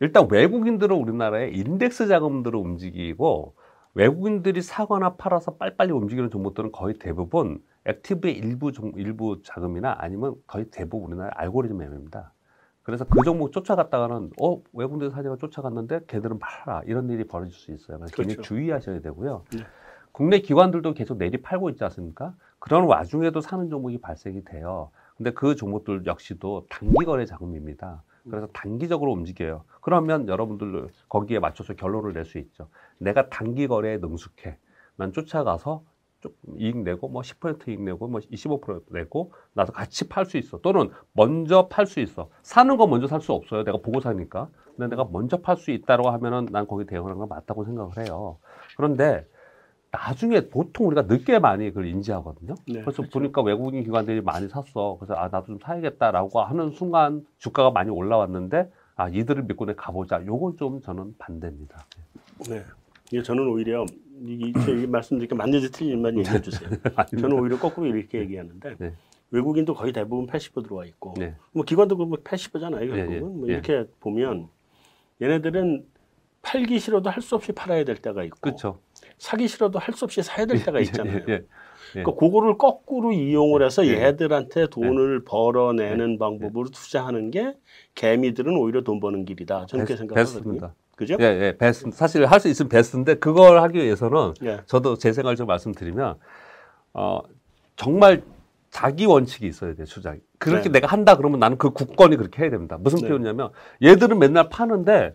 일단 0.00 0.28
외국인들은 0.30 0.94
우리나라에 0.94 1.48
인덱스 1.48 2.06
자금들을 2.06 2.56
움직이고 2.58 3.54
외국인들이 3.94 4.60
사거나 4.60 5.16
팔아서 5.16 5.54
빨리빨리 5.54 5.90
움직이는 5.92 6.30
종목들은 6.30 6.70
거의 6.70 6.98
대부분 6.98 7.62
액티브의 7.86 8.36
일부 8.36 8.70
종, 8.70 8.92
일부 8.96 9.40
자금이나 9.42 9.96
아니면 9.98 10.34
거의 10.46 10.66
대부분 10.70 11.12
우리나라 11.12 11.30
알고리즘 11.36 11.78
매매입니다. 11.78 12.34
그래서 12.82 13.06
그 13.06 13.22
종목 13.24 13.52
쫓아갔다가는 13.52 14.32
어 14.40 14.62
외국인들 14.74 15.10
사자가 15.10 15.36
쫓아갔는데 15.38 16.00
걔들은 16.06 16.38
팔아 16.38 16.82
이런 16.84 17.08
일이 17.08 17.24
벌어질 17.24 17.54
수 17.54 17.72
있어요. 17.72 17.96
그래서 17.96 18.14
굉장히 18.14 18.36
그렇죠. 18.36 18.42
주의하셔야 18.42 19.00
되고요. 19.00 19.44
네. 19.54 19.64
국내 20.16 20.38
기관들도 20.38 20.94
계속 20.94 21.18
내리 21.18 21.36
팔고 21.42 21.68
있지 21.68 21.84
않습니까? 21.84 22.32
그런 22.58 22.84
와중에도 22.84 23.42
사는 23.42 23.68
종목이 23.68 23.98
발생이 23.98 24.46
돼요. 24.46 24.88
근데 25.18 25.30
그 25.30 25.56
종목들 25.56 26.06
역시도 26.06 26.68
단기 26.70 27.04
거래 27.04 27.26
자금입니다. 27.26 28.02
그래서 28.24 28.46
단기적으로 28.54 29.12
움직여요. 29.12 29.64
그러면 29.82 30.26
여러분들 30.26 30.88
거기에 31.10 31.38
맞춰서 31.38 31.74
결론을 31.74 32.14
낼 32.14 32.24
수 32.24 32.38
있죠. 32.38 32.70
내가 32.96 33.28
단기 33.28 33.68
거래에 33.68 33.98
능숙해. 33.98 34.56
난 34.96 35.12
쫓아가서 35.12 35.82
조금 36.20 36.60
이익 36.60 36.78
내고 36.78 37.08
뭐 37.08 37.20
10% 37.20 37.68
이익 37.68 37.82
내고 37.82 38.08
뭐 38.08 38.18
25% 38.20 38.84
내고 38.92 39.34
나도 39.52 39.74
같이 39.74 40.08
팔 40.08 40.24
수 40.24 40.38
있어. 40.38 40.62
또는 40.62 40.88
먼저 41.12 41.68
팔 41.68 41.84
수 41.84 42.00
있어. 42.00 42.30
사는 42.42 42.74
거 42.78 42.86
먼저 42.86 43.06
살 43.06 43.20
수 43.20 43.34
없어요. 43.34 43.64
내가 43.64 43.76
보고 43.76 44.00
사니까. 44.00 44.48
근데 44.78 44.88
내가 44.88 45.06
먼저 45.12 45.42
팔 45.42 45.58
수 45.58 45.72
있다고 45.72 46.08
하면은 46.08 46.46
난 46.50 46.66
거기 46.66 46.86
대응하는 46.86 47.18
건 47.18 47.28
맞다고 47.28 47.66
생각을 47.66 47.98
해요. 47.98 48.38
그런데 48.78 49.26
나중에 49.90 50.48
보통 50.48 50.88
우리가 50.88 51.02
늦게 51.02 51.38
많이 51.38 51.68
그걸 51.68 51.86
인지하거든요. 51.86 52.54
네, 52.66 52.80
그래서 52.80 52.98
그렇죠. 53.02 53.10
보니까 53.18 53.42
외국인 53.42 53.82
기관들이 53.84 54.20
많이 54.20 54.48
샀어. 54.48 54.96
그래서 54.98 55.14
아 55.14 55.28
나도 55.28 55.46
좀 55.46 55.58
사야겠다라고 55.62 56.40
하는 56.40 56.70
순간 56.70 57.26
주가가 57.38 57.70
많이 57.70 57.90
올라왔는데 57.90 58.70
아 58.96 59.08
이들을 59.08 59.44
믿고 59.44 59.66
내 59.66 59.74
가보자. 59.74 60.24
요건 60.26 60.56
좀 60.56 60.80
저는 60.80 61.14
반대입니다. 61.18 61.84
네. 62.48 62.62
이게 63.10 63.22
저는 63.22 63.46
오히려 63.48 63.86
이, 64.24 64.52
이 64.68 64.86
말씀드리니까 64.86 65.36
맞는지 65.36 65.70
틀린지만 65.70 66.18
얘기해 66.18 66.40
주세요. 66.42 66.68
저는 67.20 67.38
오히려 67.38 67.58
거꾸로 67.58 67.86
이렇게 67.86 68.18
얘기하는데 68.18 68.76
네. 68.78 68.92
외국인도 69.30 69.74
거의 69.74 69.92
대부분 69.92 70.26
80% 70.26 70.64
들어와 70.64 70.84
있고 70.86 71.14
네. 71.16 71.34
뭐 71.52 71.64
기관도 71.64 71.96
그뭐 71.96 72.16
80%잖아요. 72.24 72.86
결국은 72.88 73.12
예, 73.12 73.16
예, 73.16 73.20
뭐 73.20 73.48
예. 73.48 73.52
이렇게 73.52 73.86
보면 74.00 74.48
얘네들은 75.22 75.86
팔기 76.42 76.78
싫어도 76.78 77.10
할 77.10 77.22
수 77.22 77.34
없이 77.36 77.52
팔아야 77.52 77.84
될 77.84 77.96
때가 77.96 78.22
있고 78.24 78.38
그렇죠. 78.40 78.78
사기 79.18 79.48
싫어도 79.48 79.78
할 79.78 79.94
수 79.94 80.04
없이 80.04 80.22
사야 80.22 80.46
될 80.46 80.62
때가 80.62 80.80
있잖아요. 80.80 81.16
예, 81.28 81.32
예. 81.32 81.32
예. 81.34 81.42
그러니까 82.02 82.14
그거를 82.18 82.58
거꾸로 82.58 83.12
이용을 83.12 83.64
해서 83.64 83.86
예. 83.86 84.02
얘들한테 84.02 84.66
돈을 84.68 85.24
벌어내는 85.24 86.18
방법으로 86.18 86.68
투자하는 86.68 87.30
게 87.30 87.54
개미들은 87.94 88.56
오히려 88.56 88.82
돈 88.82 89.00
버는 89.00 89.24
길이다. 89.24 89.66
저는 89.66 89.84
그렇게 89.86 90.04
베스- 90.14 90.34
생각하거든요. 90.34 90.72
그죠? 90.96 91.16
예, 91.20 91.24
예, 91.24 91.56
베스트. 91.56 91.90
사실 91.92 92.24
할 92.26 92.40
수 92.40 92.48
있으면 92.48 92.68
베스트인데 92.68 93.14
그걸 93.16 93.60
하기 93.62 93.78
위해서는 93.78 94.34
예. 94.44 94.60
저도 94.66 94.96
제 94.96 95.12
생각을 95.12 95.36
좀 95.36 95.46
말씀드리면 95.46 96.16
어 96.94 97.20
정말 97.76 98.22
자기 98.70 99.06
원칙이 99.06 99.46
있어야 99.46 99.74
돼요, 99.74 99.86
주장이. 99.86 100.18
그렇게 100.38 100.64
네. 100.68 100.80
내가 100.80 100.88
한다 100.88 101.16
그러면 101.16 101.38
나는 101.38 101.56
그 101.56 101.70
국권이 101.70 102.16
그렇게 102.16 102.42
해야 102.42 102.50
됩니다. 102.50 102.76
무슨 102.78 102.98
네. 103.00 103.08
표현이냐면 103.08 103.50
얘들은 103.82 104.18
맨날 104.18 104.48
파는데 104.50 105.14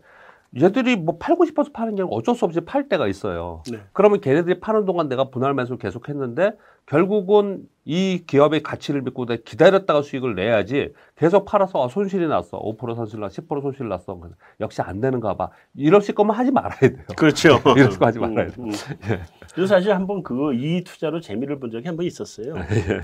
얘들이 0.60 0.98
뭐 0.98 1.17
팔고 1.17 1.46
싶어서 1.46 1.72
파는 1.72 1.96
게 1.96 2.01
아니고 2.01 2.15
어쩔 2.15 2.36
수 2.36 2.43
없이 2.43 2.60
팔 2.62 2.89
때가 2.89 3.08
있어요. 3.08 3.63
네. 3.72 3.79
그러면 3.93 4.20
걔네들이 4.20 4.60
파는 4.60 4.84
동안 4.86 5.08
내가 5.08 5.29
분할 5.29 5.53
매수를 5.53 5.77
계속 5.77 6.10
했는데 6.10 6.51
결국은 6.86 7.62
이 7.86 8.24
기업의 8.27 8.62
가치를 8.62 9.01
믿고 9.03 9.25
내가 9.25 9.41
기다렸다가 9.46 10.01
수익을 10.01 10.36
내야지 10.36 10.91
계속 11.15 11.46
팔아서 11.46 11.86
아, 11.86 11.88
손실이 11.88 12.27
났어. 12.27 12.60
5% 12.60 12.96
손실 12.96 13.22
났어. 13.22 13.41
10% 13.41 13.62
손실 13.62 13.88
났어. 13.88 14.20
역시 14.60 14.81
안 14.81 15.00
되는가 15.00 15.36
봐. 15.36 15.51
이러실 15.75 16.15
거면 16.15 16.36
하지 16.36 16.51
말아야 16.51 16.79
돼요. 16.79 17.05
그렇죠. 17.15 17.60
이런 17.77 17.89
거 17.91 18.05
하지 18.08 18.20
말아야 18.20 18.48
돼. 18.48 18.53
음, 18.60 18.65
음. 18.65 18.72
그래서 19.55 19.75
사실 19.75 19.93
한번 19.93 20.22
그거 20.22 20.51
이 20.53 20.84
투자로 20.84 21.22
재미를 21.22 21.60
본 21.60 21.72
적이 21.72 21.88
한 21.88 21.96
번 21.96 22.05
있었어요. 22.05 22.55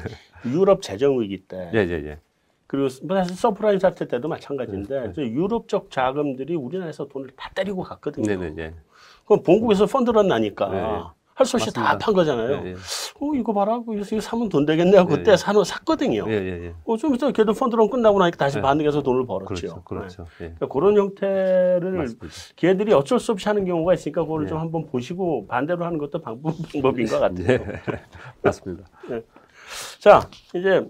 유럽 0.45 0.81
재정 0.81 1.21
위기 1.21 1.37
때 1.47 1.71
예, 1.73 1.79
예, 1.79 1.91
예. 2.05 2.19
그리고 2.67 2.89
뭐 3.03 3.15
사실 3.17 3.35
서프라임 3.35 3.79
사태 3.79 4.07
때도 4.07 4.27
마찬가지인데 4.27 5.07
네, 5.07 5.13
저 5.15 5.21
유럽 5.21 5.62
쪽 5.62 5.89
자금들이 5.89 6.55
우리나라에서 6.55 7.07
돈을 7.07 7.29
다 7.35 7.49
때리고 7.55 7.81
갔거든요. 7.81 8.25
네, 8.27 8.35
네, 8.35 8.53
예. 8.63 8.73
그럼 9.25 9.41
본국에서 9.41 9.85
fund 9.85 10.09
run 10.09 10.27
나니까 10.27 10.69
네, 10.69 10.81
네. 10.81 11.03
할수 11.33 11.55
없이 11.55 11.71
다. 11.71 11.97
판 11.97 12.13
거잖아요. 12.13 12.75
어 13.19 13.33
이거 13.35 13.53
봐라, 13.53 13.79
이거 13.93 14.19
사면 14.19 14.49
돈 14.49 14.65
되겠네 14.65 14.97
하고 14.97 15.11
네, 15.11 15.17
그때 15.17 15.31
네. 15.31 15.37
사는 15.37 15.63
샀거든요. 15.63 16.25
예, 16.27 16.33
예, 16.33 16.65
예. 16.65 16.73
어, 16.83 16.97
좀 16.97 17.15
있다 17.15 17.31
걔도 17.31 17.53
fund 17.53 17.74
run 17.74 17.89
끝나고 17.89 18.19
나니까 18.19 18.37
다시 18.37 18.57
네. 18.57 18.61
반등해서 18.63 19.01
돈을 19.01 19.25
벌었죠. 19.25 19.47
그렇죠. 19.47 19.83
그렇죠. 19.83 20.23
예. 20.41 20.45
네. 20.47 20.53
그러니까 20.57 20.67
그런 20.67 20.97
형태를 20.97 21.91
맞습니다. 21.91 22.27
걔들이 22.55 22.91
어쩔 22.93 23.19
수 23.19 23.31
없이 23.31 23.47
하는 23.47 23.63
경우가 23.65 23.93
있으니까 23.93 24.23
그걸 24.23 24.43
네. 24.43 24.49
좀 24.49 24.57
한번 24.57 24.87
보시고 24.87 25.47
반대로 25.47 25.85
하는 25.85 25.99
것도 25.99 26.19
방법, 26.19 26.55
방법인 26.73 27.07
것 27.07 27.19
같아요. 27.19 27.47
예. 27.47 27.59
맞습니다. 28.41 28.83
자, 29.99 30.27
이제 30.55 30.89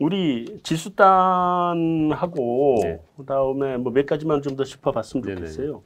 우리 0.00 0.60
지수단하고 0.62 2.76
네. 2.82 3.00
그다음에 3.16 3.76
뭐 3.76 3.92
몇 3.92 4.06
가지만 4.06 4.40
좀 4.42 4.56
더 4.56 4.64
짚어봤으면. 4.64 5.36
좋겠어요. 5.36 5.82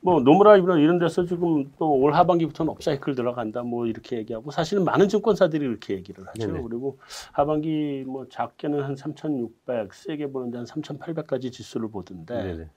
뭐 0.00 0.20
노무라 0.20 0.56
이런 0.56 0.80
이런 0.80 0.98
데서 0.98 1.24
지금 1.24 1.70
또 1.78 1.88
올 1.92 2.12
하반기부터는 2.12 2.70
업사이클 2.72 3.14
들어간다 3.14 3.62
뭐 3.62 3.86
이렇게 3.86 4.16
얘기하고 4.18 4.50
사실은 4.50 4.84
많은 4.84 5.08
증권사들이 5.08 5.64
이렇게 5.64 5.94
얘기를 5.94 6.26
하죠. 6.26 6.46
네네. 6.48 6.62
그리고 6.62 6.98
하반기 7.32 8.04
뭐 8.06 8.26
작게는 8.28 8.82
한 8.82 8.96
3,600, 8.96 9.94
세게 9.94 10.32
보는데 10.32 10.58
한 10.58 10.66
3,800까지 10.66 11.52
지수를 11.52 11.90
보던데 11.90 12.42
네, 12.42 12.56
네. 12.56 12.68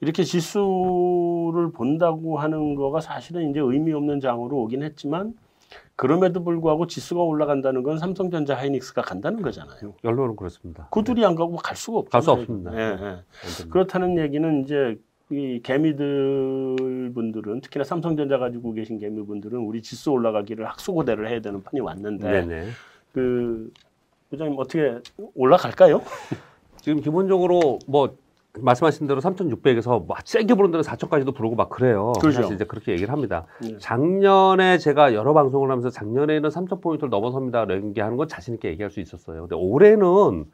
이렇게 0.00 0.24
지수를 0.24 1.70
본다고 1.72 2.38
하는 2.38 2.74
거가 2.76 3.00
사실은 3.00 3.50
이제 3.50 3.60
의미 3.60 3.92
없는 3.92 4.20
장으로 4.20 4.56
오긴 4.62 4.82
했지만 4.82 5.34
그럼에도 5.96 6.42
불구하고 6.44 6.86
지수가 6.86 7.22
올라간다는 7.22 7.82
건 7.82 7.98
삼성전자 7.98 8.56
하이닉스가 8.56 9.02
간다는 9.02 9.42
거잖아요. 9.42 9.94
결론은 10.02 10.36
그렇습니다. 10.36 10.88
그 10.90 11.02
둘이 11.02 11.24
안 11.24 11.34
가고 11.34 11.56
갈 11.56 11.76
수가 11.76 11.98
없죠. 11.98 12.10
갈수 12.10 12.30
없습니다. 12.30 12.72
예, 12.74 12.96
예. 13.00 13.68
그렇다는 13.68 14.18
얘기는 14.18 14.62
이제 14.62 14.98
이 15.30 15.60
개미들 15.62 17.10
분들은 17.14 17.60
특히나 17.60 17.84
삼성전자 17.84 18.38
가지고 18.38 18.72
계신 18.72 18.98
개미 18.98 19.24
분들은 19.24 19.58
우리 19.58 19.82
지수 19.82 20.10
올라가기를 20.12 20.66
학수고대를 20.66 21.28
해야 21.28 21.40
되는 21.40 21.62
판이 21.62 21.80
왔는데 21.80 22.46
네네. 22.46 22.68
그 23.12 23.70
부장님 24.30 24.58
어떻게 24.58 24.98
올라갈까요? 25.34 26.02
지금 26.80 27.00
기본적으로 27.02 27.78
뭐 27.86 28.16
말씀하신 28.58 29.06
대로 29.06 29.20
3,600에서 29.20 30.04
뭐 30.06 30.16
세게 30.24 30.54
부른 30.54 30.70
데는 30.70 30.82
4,000까지도 30.82 31.34
부르고 31.34 31.54
막 31.54 31.68
그래요. 31.68 32.12
그렇죠. 32.20 32.42
사실 32.42 32.54
이제 32.54 32.64
그렇게 32.64 32.92
얘기를 32.92 33.12
합니다. 33.12 33.46
네. 33.60 33.76
작년에 33.78 34.78
제가 34.78 35.14
여러 35.14 35.32
방송을 35.34 35.70
하면서 35.70 35.90
작년에는 35.90 36.48
3,000포인트를 36.48 37.08
넘어섭니다. 37.08 37.66
얘기하는 37.70 38.16
건 38.16 38.28
자신 38.28 38.54
있게 38.54 38.68
얘기할 38.70 38.90
수 38.90 39.00
있었어요. 39.00 39.42
근데 39.42 39.54
올해는 39.54 40.46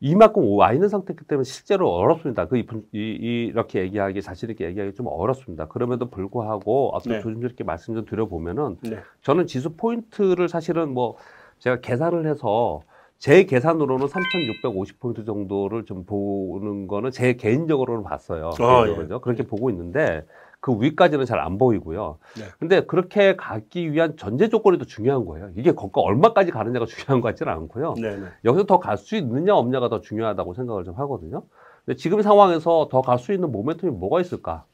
이만큼 0.00 0.56
와 0.56 0.72
있는 0.72 0.88
상태이기 0.88 1.24
때문에 1.24 1.44
실제로 1.44 1.90
어렵습니다. 1.90 2.46
그 2.46 2.56
이, 2.58 2.64
이, 2.92 3.46
이렇게 3.52 3.80
얘기하기 3.80 4.22
자신 4.22 4.48
있게 4.50 4.64
얘기하기 4.66 4.94
좀 4.94 5.06
어렵습니다. 5.08 5.66
그럼에도 5.68 6.08
불구하고 6.08 6.92
앞서 6.94 7.10
네. 7.10 7.20
조심스럽게 7.20 7.64
말씀 7.64 7.94
좀 7.94 8.06
드려보면은 8.06 8.78
네. 8.82 8.98
저는 9.22 9.46
지수 9.46 9.74
포인트를 9.76 10.48
사실은 10.48 10.90
뭐 10.94 11.16
제가 11.58 11.80
계산을 11.80 12.26
해서 12.26 12.80
제 13.20 13.44
계산으로는 13.44 14.06
3,650포인트 14.06 15.26
정도를 15.26 15.84
좀 15.84 16.04
보는 16.06 16.86
거는 16.88 17.10
제 17.10 17.34
개인적으로는 17.34 18.02
봤어요. 18.02 18.46
아, 18.48 18.84
개인적으로요. 18.84 19.20
그렇게 19.20 19.42
보고 19.46 19.68
있는데 19.68 20.24
그 20.60 20.74
위까지는 20.80 21.26
잘 21.26 21.38
안 21.38 21.58
보이고요. 21.58 22.18
네. 22.38 22.44
근데 22.58 22.80
그렇게 22.86 23.36
가기 23.36 23.92
위한 23.92 24.16
전제 24.16 24.48
조건이 24.48 24.78
더 24.78 24.86
중요한 24.86 25.26
거예요. 25.26 25.50
이게 25.54 25.72
거기가 25.72 26.00
얼마까지 26.00 26.50
가느냐가 26.50 26.86
중요한 26.86 27.20
것 27.20 27.28
같지는 27.28 27.52
않고요. 27.52 27.94
네, 27.98 28.16
네. 28.16 28.26
여기서 28.46 28.64
더 28.64 28.80
갈 28.80 28.96
수 28.96 29.14
있느냐 29.16 29.54
없냐가 29.54 29.90
더 29.90 30.00
중요하다고 30.00 30.54
생각을 30.54 30.84
좀 30.84 30.94
하거든요. 30.94 31.42
근데 31.84 31.96
지금 31.98 32.22
상황에서 32.22 32.88
더 32.90 33.02
갈 33.02 33.18
수 33.18 33.34
있는 33.34 33.52
모멘텀이 33.52 33.90
뭐가 33.90 34.22
있을까? 34.22 34.64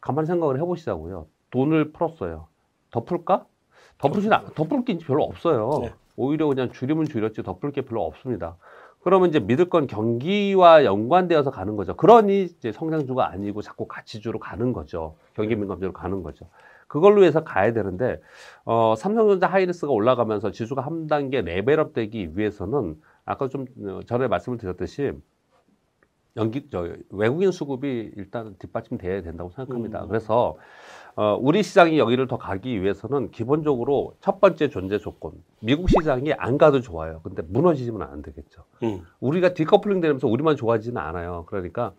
가만히 0.00 0.26
생각을 0.28 0.60
해보시자고요. 0.60 1.26
돈을 1.50 1.90
풀었어요. 1.92 2.46
더 2.92 3.02
풀까? 3.04 3.44
더 3.98 4.08
풀진 4.08 4.32
않, 4.32 4.44
더풀게 4.54 4.98
별로 4.98 5.24
없어요. 5.24 5.90
네. 6.14 6.22
오히려 6.22 6.46
그냥 6.46 6.70
줄이면 6.70 7.06
줄였지 7.06 7.42
더풀게 7.42 7.82
별로 7.82 8.04
없습니다. 8.04 8.56
그러면 9.02 9.30
이제 9.30 9.40
믿을 9.40 9.68
건 9.68 9.86
경기와 9.86 10.84
연관되어서 10.84 11.50
가는 11.50 11.76
거죠. 11.76 11.96
그러니 11.96 12.44
이제 12.44 12.70
성장주가 12.70 13.30
아니고 13.30 13.60
자꾸 13.62 13.86
가치주로 13.86 14.38
가는 14.38 14.72
거죠. 14.72 15.16
경기 15.34 15.56
민감주로 15.56 15.92
가는 15.92 16.22
거죠. 16.22 16.46
그걸로 16.86 17.24
해서 17.24 17.42
가야 17.42 17.72
되는데 17.72 18.20
어, 18.64 18.94
삼성전자 18.96 19.46
하이닉스가 19.46 19.90
올라가면서 19.90 20.52
지수가 20.52 20.82
한 20.82 21.06
단계 21.06 21.40
레벨업 21.40 21.94
되기 21.94 22.36
위해서는 22.36 23.00
아까 23.24 23.48
좀 23.48 23.64
어, 23.84 24.00
전에 24.06 24.28
말씀을 24.28 24.58
드렸듯이 24.58 25.12
연기 26.36 26.68
저 26.70 26.88
외국인 27.10 27.50
수급이 27.50 28.12
일단 28.16 28.54
뒷받침돼야 28.58 29.22
된다고 29.22 29.50
생각합니다. 29.50 30.02
음. 30.02 30.08
그래서 30.08 30.56
어, 31.14 31.36
우리 31.40 31.62
시장이 31.62 31.98
여기를 31.98 32.26
더 32.26 32.38
가기 32.38 32.82
위해서는 32.82 33.30
기본적으로 33.30 34.14
첫 34.20 34.40
번째 34.40 34.68
존재 34.70 34.98
조건 34.98 35.32
미국 35.60 35.90
시장이 35.90 36.32
안 36.34 36.56
가도 36.56 36.80
좋아요. 36.80 37.20
근데 37.22 37.42
무너지면 37.46 38.02
안 38.02 38.22
되겠죠. 38.22 38.62
음. 38.82 39.02
우리가 39.20 39.52
디커플링 39.52 40.00
되면서 40.00 40.26
우리만 40.26 40.56
좋아지지는 40.56 41.00
않아요. 41.00 41.44
그러니까 41.48 41.92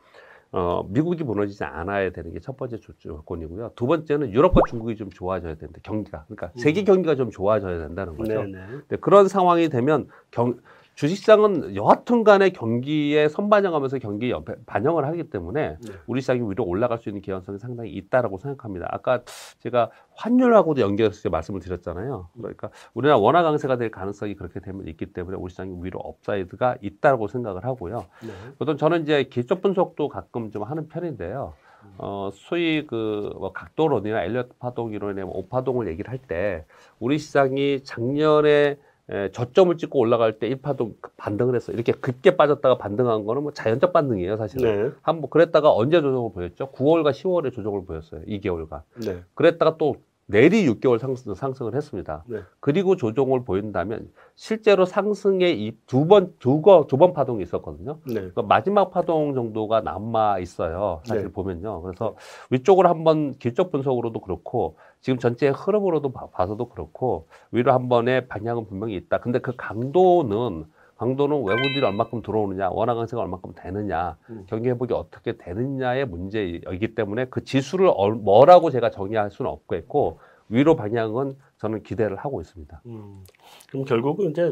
어, 0.51 0.86
미국이 0.89 1.24
무너지지 1.24 1.63
않아야 1.63 2.12
되는 2.12 2.32
게 2.32 2.39
첫 2.39 2.58
번째 2.58 2.79
조- 2.79 2.93
조건이고요. 3.00 3.72
두 3.75 3.86
번째는 3.88 4.32
유럽과 4.34 4.62
중국이 4.67 4.96
좀 4.96 5.10
좋아져야 5.10 5.55
되는데 5.55 5.79
경기가 5.84 6.25
그러니까 6.27 6.51
세계 6.60 6.84
경기가 6.84 7.15
좀 7.15 7.29
좋아져야 7.32 7.79
된다는 7.79 8.15
거죠. 8.15 8.43
네, 8.43 8.51
네. 8.51 8.60
네, 8.88 8.98
그런 8.98 9.27
상황이 9.27 9.70
되면 9.70 10.08
경, 10.32 10.58
주식시장은 10.96 11.76
여하튼 11.76 12.24
간에 12.24 12.50
경기에 12.52 13.28
선반영하면서 13.28 13.98
경기에 14.00 14.30
옆에 14.30 14.54
반영을 14.66 15.06
하기 15.08 15.26
때문에 15.30 15.78
네. 15.82 15.94
우리 16.06 16.22
시장이 16.22 16.42
위로 16.50 16.66
올라갈 16.66 17.00
수 17.00 17.10
있는 17.10 17.22
개연성이 17.22 17.58
상당히 17.58 17.92
있다라고 17.92 18.38
생각합니다. 18.38 18.88
아까 18.92 19.22
제가 19.60 19.90
환율하고도 20.16 20.82
연결해서 20.82 21.30
말씀을 21.30 21.62
드렸잖아요. 21.62 22.30
그러니까 22.38 22.70
우리나라 22.94 23.18
원화 23.20 23.42
강세가 23.42 23.78
될 23.78 23.90
가능성이 23.90 24.36
그렇게 24.36 24.60
되면 24.60 24.88
있기 24.88 25.08
때문에 25.14 25.38
우리 25.38 25.50
시장이 25.50 25.78
위로 25.82 26.00
upside가 26.00 26.77
있다라고 26.82 27.28
생각을 27.28 27.66
하고요. 27.66 28.06
네. 28.22 28.30
보통 28.60 28.78
저는 28.78 29.02
이제 29.04 29.24
기초 29.24 29.62
분석도 29.62 30.10
가끔 30.10 30.52
좀 30.52 30.64
하는 30.64 30.88
편인데요. 30.88 31.54
어, 31.98 32.30
소위 32.34 32.86
그 32.88 33.34
뭐 33.38 33.52
각도론이나 33.52 34.24
엘리어트 34.24 34.54
파동 34.60 34.94
이론의 34.94 35.26
뭐 35.26 35.38
오파동을 35.38 35.88
얘기를 35.88 36.10
할 36.12 36.18
때 36.20 36.66
우리 37.00 37.18
시장이 37.18 37.84
작년에 37.84 38.78
에, 39.10 39.31
저점을 39.31 39.77
찍고 39.77 40.00
올라갈 40.00 40.39
때 40.39 40.50
1파동 40.50 40.95
반등을 41.17 41.55
했어. 41.55 41.74
이렇게 41.74 41.91
급게 41.91 42.38
빠졌다가 42.38 42.77
반등한 42.77 43.25
거는 43.25 43.43
뭐 43.43 43.51
자연적 43.51 43.91
반등이에요, 43.91 44.38
사실은. 44.38 44.83
네. 44.86 44.91
한번 45.01 45.29
그랬다가 45.29 45.74
언제 45.74 46.01
조정을 46.01 46.31
보였죠? 46.33 46.72
9월과 46.72 47.12
10월에 47.12 47.53
조정을 47.53 47.86
보였어요. 47.86 48.22
2개월간. 48.25 48.81
네. 49.05 49.24
그랬다가 49.33 49.77
또 49.77 49.98
내리 50.25 50.65
6개월 50.70 51.00
상승, 51.00 51.34
상승을 51.36 51.75
했습니다. 51.75 52.24
네. 52.27 52.39
그리고 52.62 52.96
조정을 52.96 53.44
보인다면 53.44 54.10
실제로 54.36 54.86
상승의 54.86 55.60
이 55.65 55.74
두 55.86 56.08
번, 56.08 56.34
두 56.39 56.62
거, 56.62 56.86
두 56.88 56.98
번 56.98 57.12
파동이 57.13 57.44
있었거든요. 57.44 58.00
네. 58.08 58.13
그러니까 58.15 58.42
마지막 58.44 58.89
파동 58.92 59.34
정도가 59.34 59.82
남아 59.82 60.39
있어요. 60.39 61.01
사실 61.03 61.25
네. 61.25 61.32
보면요. 61.32 61.82
그래서 61.82 62.15
위쪽으로 62.51 62.88
한번 62.88 63.34
길적 63.34 63.70
분석으로도 63.72 64.22
그렇고 64.22 64.77
지금 65.01 65.20
전체 65.20 65.50
흐름으로도 65.50 66.13
봐- 66.13 66.27
봐서도 66.32 66.70
그렇고 66.70 67.27
위로 67.51 67.74
한 67.74 67.89
번의 67.89 68.27
방향은 68.30 68.65
분명히 68.68 68.96
있다. 68.96 69.20
근데 69.20 69.39
그 69.39 69.53
강도는 69.58 70.63
강도는 70.98 71.44
외국인들이 71.44 71.84
얼마큼 71.86 72.22
들어오느냐, 72.22 72.70
원화 72.72 72.94
강세가 72.94 73.22
얼마큼 73.22 73.54
되느냐, 73.56 74.16
음. 74.30 74.46
경기 74.48 74.70
회복이 74.70 74.94
어떻게 74.94 75.38
되느냐의 75.38 76.06
문제이기 76.06 76.96
때문에 76.96 77.26
그 77.26 77.44
지수를 77.44 77.92
얼- 77.96 78.14
뭐라고 78.16 78.70
제가 78.70 78.90
정의할 78.92 79.32
수는 79.32 79.50
없겠고 79.52 80.20
위로 80.50 80.76
방향은 80.76 81.36
저는 81.58 81.84
기대를 81.84 82.18
하고 82.18 82.42
있습니다. 82.42 82.82
음. 82.86 83.24
그럼 83.70 83.86
결국은 83.86 84.32
이제 84.32 84.50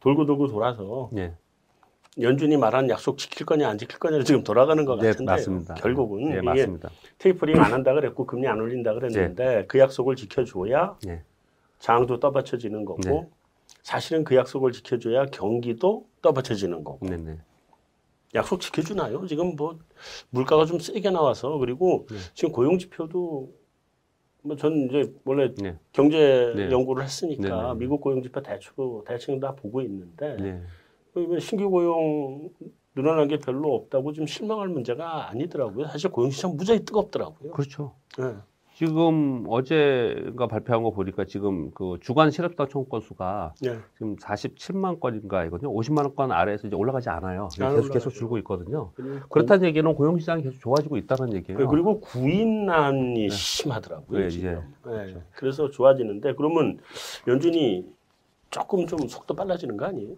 돌고 0.00 0.26
돌고 0.26 0.48
돌아서 0.48 1.10
예, 1.16 1.34
연준이 2.20 2.56
말한 2.56 2.88
약속 2.88 3.18
지킬 3.18 3.44
거냐 3.44 3.68
안 3.68 3.76
지킬 3.76 3.98
거냐를 3.98 4.24
지금 4.24 4.42
돌아가는 4.44 4.82
것 4.84 4.96
네, 5.00 5.08
같은데 5.08 5.32
맞습니다. 5.32 5.74
결국은 5.74 6.28
예, 6.28 6.32
이게 6.34 6.40
맞습니다. 6.42 6.88
테이퍼링 7.18 7.60
안 7.60 7.72
한다 7.72 7.92
그랬고 7.94 8.26
금리 8.26 8.46
안 8.46 8.60
올린다 8.60 8.94
그랬는데 8.94 9.64
그 9.66 9.78
약속을 9.78 10.16
지켜줘야 10.16 10.96
예. 11.08 11.22
장도 11.78 12.20
떠받쳐지는 12.20 12.84
거고 12.84 13.00
네. 13.02 13.28
사실은 13.82 14.24
그 14.24 14.34
약속을 14.36 14.72
지켜줘야 14.72 15.26
경기도 15.26 16.08
떠받쳐지는 16.22 16.84
거고 16.84 17.06
네네. 17.06 17.38
약속 18.34 18.60
지켜주나요? 18.60 19.26
지금 19.26 19.56
뭐 19.56 19.78
물가가 20.30 20.64
좀 20.64 20.78
세게 20.78 21.10
나와서 21.10 21.58
그리고 21.58 22.06
네. 22.10 22.16
지금 22.34 22.52
고용 22.52 22.78
지표도 22.78 23.52
뭐전 24.42 24.88
이제 24.88 25.12
원래 25.24 25.52
네. 25.56 25.78
경제 25.92 26.52
네. 26.56 26.70
연구를 26.70 27.02
했으니까 27.02 27.42
네, 27.42 27.72
네. 27.72 27.78
미국 27.78 28.00
고용 28.00 28.22
지표 28.22 28.42
대충 28.42 29.02
대충 29.06 29.40
다 29.40 29.54
보고 29.54 29.82
있는데 29.82 30.36
네. 30.36 30.62
이거 31.16 31.38
신규 31.38 31.70
고용 31.70 32.50
늘어난 32.94 33.28
게 33.28 33.38
별로 33.38 33.74
없다고 33.74 34.12
좀 34.12 34.26
실망할 34.26 34.68
문제가 34.68 35.28
아니더라고요. 35.28 35.86
사실 35.86 36.10
고용 36.10 36.30
시장 36.30 36.56
무지하게 36.56 36.84
뜨겁더라고요. 36.84 37.52
그렇죠. 37.52 37.94
네. 38.18 38.36
지금 38.84 39.44
어제가 39.46 40.46
발표한 40.46 40.82
거 40.82 40.90
보니까 40.90 41.26
지금 41.26 41.70
그 41.72 41.98
주간 42.00 42.30
실업당 42.30 42.66
청구 42.66 42.88
건수가 42.88 43.52
네. 43.60 43.76
지금 43.92 44.16
47만 44.16 44.98
건인가 44.98 45.44
이거든요. 45.44 45.70
50만 45.70 45.98
원건 46.04 46.32
아래에서 46.32 46.66
이제 46.66 46.74
올라가지 46.74 47.10
않아요. 47.10 47.50
안 47.60 47.74
계속 47.76 47.92
계속 47.92 48.06
올라가죠. 48.06 48.10
줄고 48.10 48.38
있거든요. 48.38 48.90
그렇다는 49.28 49.66
얘기는 49.66 49.94
고용 49.94 50.18
시장이 50.18 50.42
계속 50.42 50.58
좋아지고 50.60 50.96
있다는 50.96 51.34
얘기예요. 51.34 51.58
그- 51.58 51.66
그리고 51.66 52.00
구인난이 52.00 53.28
심하더라고요. 53.28 54.18
네, 54.18 54.30
지금. 54.30 54.48
예. 54.50 54.54
네. 54.54 54.64
그렇죠. 54.82 55.22
그래서 55.36 55.70
좋아지는데 55.70 56.32
그러면 56.36 56.78
연준이 57.28 57.84
조금 58.48 58.86
좀 58.86 59.06
속도 59.08 59.34
빨라지는 59.34 59.76
거 59.76 59.84
아니에요? 59.84 60.14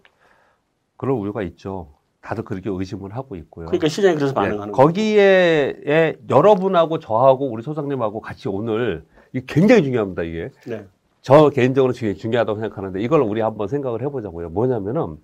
그런 0.95 1.17
우려가 1.17 1.43
있죠. 1.43 1.89
다들 2.23 2.45
그렇게 2.45 2.69
의심을 2.69 3.15
하고 3.15 3.35
있고요. 3.35 3.65
그러니까 3.65 3.89
시장이 3.89 4.15
그래서 4.15 4.33
네, 4.33 4.35
반응하는 4.35 4.71
거예요. 4.71 4.87
거기에 4.87 5.75
에 5.85 6.15
여러분하고 6.29 6.99
저하고 6.99 7.51
우리 7.51 7.61
소장님하고 7.61 8.21
같이 8.21 8.47
오늘 8.47 9.03
이게 9.33 9.45
굉장히 9.45 9.83
중요합니다. 9.83 10.23
이게 10.23 10.49
네. 10.65 10.85
저 11.21 11.49
개인적으로 11.49 11.91
중요, 11.91 12.13
중요하다고 12.13 12.61
생각하는데 12.61 13.01
이걸 13.01 13.21
우리 13.21 13.41
한번 13.41 13.67
생각을 13.67 14.01
해보자고요. 14.03 14.49
뭐냐면은 14.49 15.17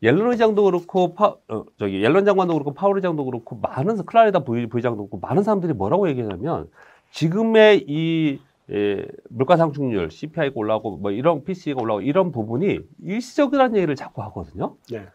옐런 0.00 0.30
의장도 0.30 0.62
그렇고 0.62 1.14
파, 1.14 1.34
어, 1.48 1.64
저기 1.76 2.04
옐런 2.04 2.24
장관도 2.24 2.54
그렇고 2.54 2.72
파월 2.72 2.96
의장도 2.96 3.24
그렇고 3.24 3.56
많은 3.56 4.04
클라리다 4.04 4.44
부의, 4.44 4.68
부의장도 4.68 5.08
그렇고 5.08 5.18
많은 5.18 5.42
사람들이 5.42 5.72
뭐라고 5.72 6.08
얘기하냐면 6.08 6.70
지금의 7.10 7.84
이 7.88 8.38
예, 8.70 9.04
물가 9.30 9.56
상승률, 9.56 10.10
CPI가 10.10 10.52
올라오고 10.54 10.98
뭐 10.98 11.10
이런 11.10 11.42
PC가 11.42 11.80
올라오고 11.80 12.02
이런 12.02 12.30
부분이 12.30 12.78
일시적이라는 13.02 13.76
얘기를 13.76 13.96
자꾸 13.96 14.22
하거든요. 14.22 14.76
네. 14.92 15.06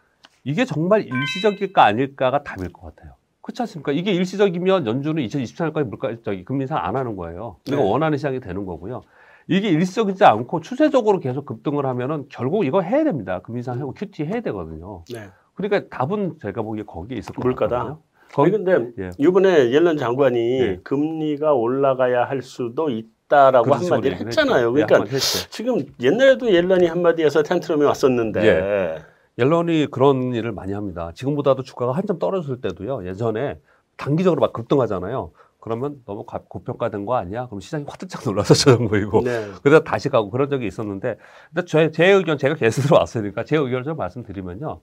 이게 0.43 0.65
정말 0.65 1.05
일시적일까 1.07 1.83
아닐까가 1.83 2.43
답일 2.43 2.71
것 2.73 2.81
같아요. 2.95 3.13
그렇지 3.41 3.61
않습니까? 3.63 3.91
이게 3.91 4.13
일시적이면 4.13 4.87
연준은 4.87 5.25
2024년까지 5.25 5.83
물가 5.83 6.15
저기 6.23 6.45
금리 6.45 6.63
인상 6.63 6.77
안 6.77 6.95
하는 6.95 7.15
거예요. 7.15 7.57
우리가 7.67 7.81
네. 7.81 7.89
원하는 7.89 8.17
시장이 8.17 8.39
되는 8.39 8.65
거고요. 8.65 9.01
이게 9.47 9.69
일시적이지 9.69 10.23
않고 10.23 10.61
추세적으로 10.61 11.19
계속 11.19 11.45
급등을 11.45 11.85
하면은 11.85 12.25
결국 12.29 12.65
이거 12.65 12.81
해야 12.81 13.03
됩니다. 13.03 13.39
금리 13.39 13.59
인상 13.59 13.79
하고 13.79 13.93
QT 13.93 14.25
해야 14.25 14.39
되거든요. 14.41 15.03
네. 15.13 15.27
그러니까 15.55 15.89
답은 15.95 16.37
제가 16.41 16.61
보기에 16.61 16.83
거기에 16.83 17.17
있을 17.17 17.35
것 17.35 17.41
물가다. 17.45 17.83
거기 17.83 17.99
거기 18.33 18.51
근데 18.51 18.91
예. 18.99 19.09
이번에 19.17 19.71
옐런 19.71 19.97
장관이 19.97 20.59
네. 20.59 20.79
금리가 20.83 21.53
올라가야 21.53 22.23
할 22.23 22.41
수도 22.41 22.89
있다라고 22.89 23.73
한마디를 23.75 24.17
했잖아요. 24.21 24.69
예, 24.69 24.85
그러니까 24.85 25.03
했죠. 25.03 25.49
지금 25.49 25.85
옛날에도 26.01 26.51
옐런이 26.51 26.87
한마디에서 26.87 27.43
텐트럼이 27.43 27.83
왔었는데 27.83 28.41
예. 28.45 29.12
옐런이 29.37 29.87
그런 29.91 30.33
일을 30.33 30.51
많이 30.51 30.73
합니다. 30.73 31.11
지금보다도 31.15 31.63
주가가 31.63 31.93
한참 31.93 32.19
떨어졌을 32.19 32.61
때도요. 32.61 33.07
예전에 33.07 33.59
단기적으로 33.97 34.39
막 34.41 34.53
급등하잖아요. 34.53 35.31
그러면 35.59 36.01
너무 36.05 36.25
가- 36.25 36.41
고평가된 36.47 37.05
거 37.05 37.15
아니야? 37.15 37.45
그럼 37.47 37.61
시장이 37.61 37.85
화들짝 37.87 38.21
놀라서 38.25 38.53
저런 38.53 38.87
거이고. 38.89 39.21
네. 39.23 39.49
그러다 39.63 39.89
다시 39.89 40.09
가고 40.09 40.29
그런 40.29 40.49
적이 40.49 40.67
있었는데, 40.67 41.17
근데 41.53 41.65
제, 41.65 41.89
제 41.91 42.07
의견, 42.11 42.37
제가 42.37 42.55
게스트로 42.55 42.95
왔으니까 42.99 43.43
제 43.45 43.57
의견을 43.57 43.83
좀 43.83 43.97
말씀드리면요. 43.97 44.81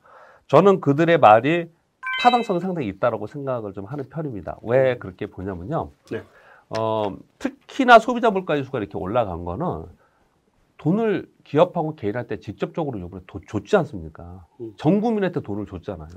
저는 0.48 0.80
그들의 0.80 1.18
말이 1.18 1.68
타당성이 2.22 2.60
상당히 2.60 2.88
있다라고 2.88 3.26
생각을 3.26 3.72
좀 3.72 3.84
하는 3.84 4.08
편입니다. 4.08 4.58
왜 4.62 4.96
그렇게 4.98 5.26
보냐면요. 5.26 5.90
네. 6.10 6.22
어, 6.70 7.14
특히나 7.38 7.98
소비자 7.98 8.30
물가 8.30 8.56
지수가 8.56 8.78
이렇게 8.78 8.96
올라간 8.96 9.44
거는 9.44 9.84
돈을 10.80 11.26
기업하고 11.44 11.94
개인한테 11.94 12.40
직접적으로 12.40 12.98
이번에 12.98 13.22
도, 13.26 13.38
줬지 13.46 13.76
않습니까? 13.76 14.46
음. 14.62 14.72
전 14.78 15.02
국민한테 15.02 15.40
돈을 15.40 15.66
줬잖아요. 15.66 16.08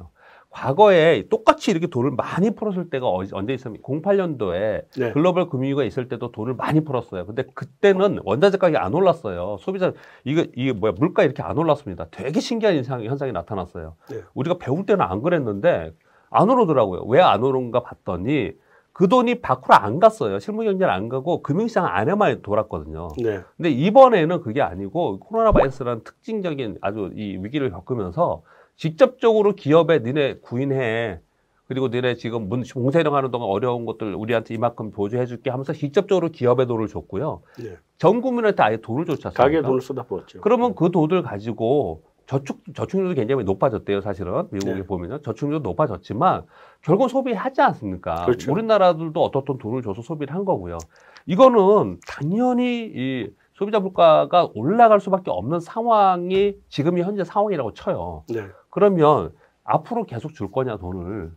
과거에 0.50 1.28
똑같이 1.28 1.72
이렇게 1.72 1.88
돈을 1.88 2.12
많이 2.12 2.52
풀었을 2.56 2.90
때가 2.90 3.06
어- 3.08 3.24
언제 3.34 3.54
있으면 3.54 3.78
08년도에 3.82 4.86
네. 4.98 5.12
글로벌 5.12 5.50
금융위기가 5.50 5.84
있을 5.84 6.08
때도 6.08 6.32
돈을 6.32 6.54
많이 6.54 6.82
풀었어요. 6.86 7.26
근데 7.26 7.44
그때는 7.54 8.20
원자재 8.24 8.58
가격이 8.58 8.78
안 8.78 8.94
올랐어요. 8.94 9.58
소비자 9.60 9.92
이게 10.24 10.50
이게 10.56 10.72
뭐야 10.72 10.94
물가 10.98 11.24
이렇게 11.24 11.44
안 11.44 11.58
올랐습니다. 11.58 12.08
되게 12.12 12.40
신기한 12.40 12.76
현상, 12.78 13.04
현상이 13.04 13.34
나타났어요. 13.34 13.96
네. 14.12 14.22
우리가 14.34 14.60
배울 14.60 14.86
때는 14.86 15.04
안 15.04 15.22
그랬는데 15.22 15.92
안 16.30 16.50
오르더라고요. 16.50 17.02
왜 17.08 17.20
안 17.20 17.44
오른가 17.44 17.82
봤더니 17.84 18.52
그 18.94 19.08
돈이 19.08 19.42
밖으로 19.42 19.74
안 19.74 20.00
갔어요. 20.00 20.38
실무 20.40 20.64
경제를 20.64 20.94
안 20.94 21.10
가고 21.10 21.42
금융시장 21.42 21.86
안에만 21.86 22.44
돌았거든요. 22.44 23.10
네. 23.18 23.42
근데 23.58 23.72
이번에는 23.72 24.42
그게 24.42 24.62
아니고 24.62 25.20
코로나 25.20 25.52
바이러스라는 25.52 26.04
특징적인 26.04 26.78
아주 26.80 27.12
이 27.16 27.38
위기를 27.42 27.72
겪으면서 27.72 28.44
직접적으로 28.76 29.56
기업에 29.56 30.00
니네 30.00 30.36
구인해. 30.42 31.20
그리고 31.68 31.88
너네 31.88 32.16
지금 32.16 32.50
문, 32.50 32.64
봉쇄령 32.72 33.16
하는 33.16 33.32
동안 33.32 33.50
어려운 33.50 33.86
것들 33.86 34.14
우리한테 34.14 34.54
이만큼 34.54 34.92
보조해 34.92 35.26
줄게 35.26 35.50
하면서 35.50 35.74
직접적으로 35.74 36.30
기업에 36.30 36.68
돈을 36.68 36.88
줬고요. 36.88 37.42
네. 37.58 37.78
전 37.98 38.22
국민한테 38.22 38.62
아예 38.62 38.78
돈을 38.78 39.06
않습니까? 39.26 39.44
가게에 39.44 39.62
돈을 39.64 39.82
쏟아부었죠. 39.82 40.42
그러면 40.42 40.76
그 40.76 40.92
돈을 40.92 41.24
가지고 41.24 42.04
저축, 42.34 42.64
저축률도 42.74 43.14
굉장히 43.14 43.44
높아졌대요, 43.44 44.02
사실은. 44.02 44.48
미국에 44.52 44.74
네. 44.74 44.84
보면요. 44.84 45.22
저축률도 45.22 45.70
높아졌지만 45.70 46.44
결국 46.82 47.10
소비하지 47.10 47.62
않습니까? 47.62 48.26
그렇죠. 48.26 48.52
우리나라들도 48.52 49.22
어떻든 49.22 49.60
돈을 49.60 49.84
줘서 49.84 50.02
소비를 50.02 50.34
한 50.34 50.44
거고요. 50.44 50.80
이거는 51.28 52.00
당연히 52.08 52.92
이 52.94 53.30
소비자 53.54 53.80
물가가 53.80 54.50
올라갈 54.56 55.00
수밖에 55.00 55.30
없는 55.30 55.60
상황이 55.60 56.56
지금이 56.70 57.04
현재 57.04 57.24
상황이라고 57.24 57.74
쳐요. 57.74 58.24
네. 58.30 58.48
그러면 58.72 59.32
앞으로 59.64 60.04
계속 60.06 60.34
줄 60.34 60.52
거냐, 60.52 60.78
돈을. 60.78 61.32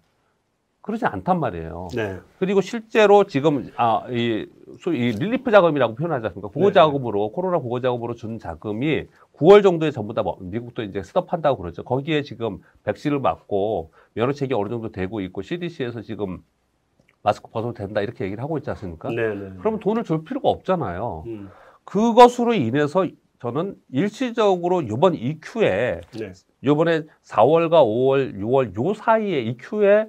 그러지 0.80 1.04
않단 1.04 1.40
말이에요. 1.40 1.88
네. 1.94 2.20
그리고 2.38 2.60
실제로 2.62 3.24
지금 3.24 3.70
아 3.76 4.06
이 4.08 4.46
이 4.86 5.12
relief 5.12 5.50
자금이라고 5.50 5.94
표현하지 5.94 6.26
않습니까? 6.26 6.48
보호 6.48 6.68
네. 6.68 6.72
자금으로 6.72 7.30
코로나 7.32 7.58
보호 7.58 7.80
자금으로 7.80 8.14
준 8.14 8.38
자금이 8.38 9.04
9월 9.38 9.62
정도에 9.62 9.90
전부 9.90 10.14
다 10.14 10.22
뭐- 10.22 10.36
미국도 10.40 10.82
이제 10.82 11.02
스톱한다고 11.02 11.58
그러죠. 11.62 11.82
거기에 11.84 12.22
지금 12.22 12.58
백신을 12.84 13.20
맞고 13.20 13.92
면역체계가 14.14 14.54
어느 14.54 14.68
정도 14.68 14.90
되고 14.90 15.20
있고 15.20 15.42
CDC에서 15.42 16.02
지금 16.02 16.42
마스크 17.22 17.50
벗어도 17.50 17.74
된다 17.74 18.00
이렇게 18.00 18.24
얘기를 18.24 18.42
하고 18.42 18.56
있지 18.58 18.70
않습니까? 18.70 19.08
네. 19.10 19.34
네. 19.34 19.50
그러면 19.58 19.80
돈을 19.80 20.04
줄 20.04 20.24
필요가 20.24 20.48
없잖아요. 20.48 21.24
음. 21.26 21.50
그것으로 21.84 22.54
인해서 22.54 23.06
저는 23.40 23.76
일시적으로 23.92 24.82
이번 24.82 25.14
EQ에 25.14 26.00
네. 26.18 26.32
요번에 26.64 27.02
4월과 27.24 27.70
5월, 27.84 28.34
6월 28.38 28.74
요 28.88 28.94
사이에 28.94 29.40
EQ에 29.42 30.08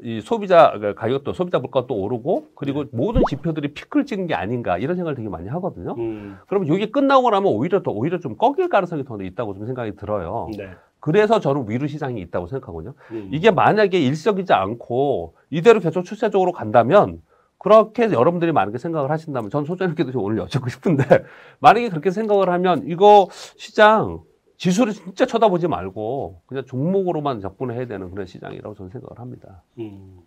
이 0.00 0.20
소비자 0.20 0.72
가격도 0.96 1.32
소비자 1.32 1.58
물가도 1.58 1.94
오르고 1.94 2.48
그리고 2.54 2.84
모든 2.92 3.22
지표들이 3.28 3.74
피크를 3.74 4.06
찍은 4.06 4.26
게 4.26 4.34
아닌가 4.34 4.78
이런 4.78 4.96
생각을 4.96 5.14
되게 5.14 5.28
많이 5.28 5.48
하거든요. 5.48 5.94
음. 5.98 6.38
그러면 6.46 6.72
이게 6.74 6.90
끝나고 6.90 7.30
나면 7.30 7.52
오히려 7.52 7.82
더 7.82 7.90
오히려 7.90 8.20
좀 8.20 8.36
꺾일 8.36 8.68
가능성이 8.68 9.04
더 9.04 9.16
있다고 9.20 9.54
좀 9.54 9.66
생각이 9.66 9.96
들어요. 9.96 10.48
네. 10.56 10.70
그래서 11.00 11.40
저는 11.40 11.68
위로 11.68 11.86
시장이 11.86 12.20
있다고 12.20 12.46
생각하거든요. 12.48 12.94
음. 13.12 13.28
이게 13.32 13.50
만약에 13.50 14.00
일시적이지 14.00 14.52
않고 14.52 15.34
이대로 15.50 15.80
계속 15.80 16.02
추세적으로 16.02 16.52
간다면 16.52 17.22
그렇게 17.58 18.10
여러분들이 18.10 18.52
만약에 18.52 18.78
생각을 18.78 19.10
하신다면 19.10 19.50
전 19.50 19.64
소장님께도 19.64 20.12
좀 20.12 20.22
오늘 20.22 20.38
여쭙고 20.38 20.68
싶은데 20.68 21.04
만약에 21.60 21.88
그렇게 21.88 22.10
생각을 22.10 22.48
하면 22.50 22.84
이거 22.86 23.28
시장 23.56 24.20
지수를 24.56 24.92
진짜 24.92 25.26
쳐다보지 25.26 25.68
말고 25.68 26.42
그냥 26.46 26.64
종목으로만 26.64 27.40
접근해야 27.40 27.86
되는 27.86 28.10
그런 28.10 28.26
시장이라고 28.26 28.74
저는 28.74 28.90
생각을 28.90 29.18
합니다. 29.18 29.62
음. 29.78 30.20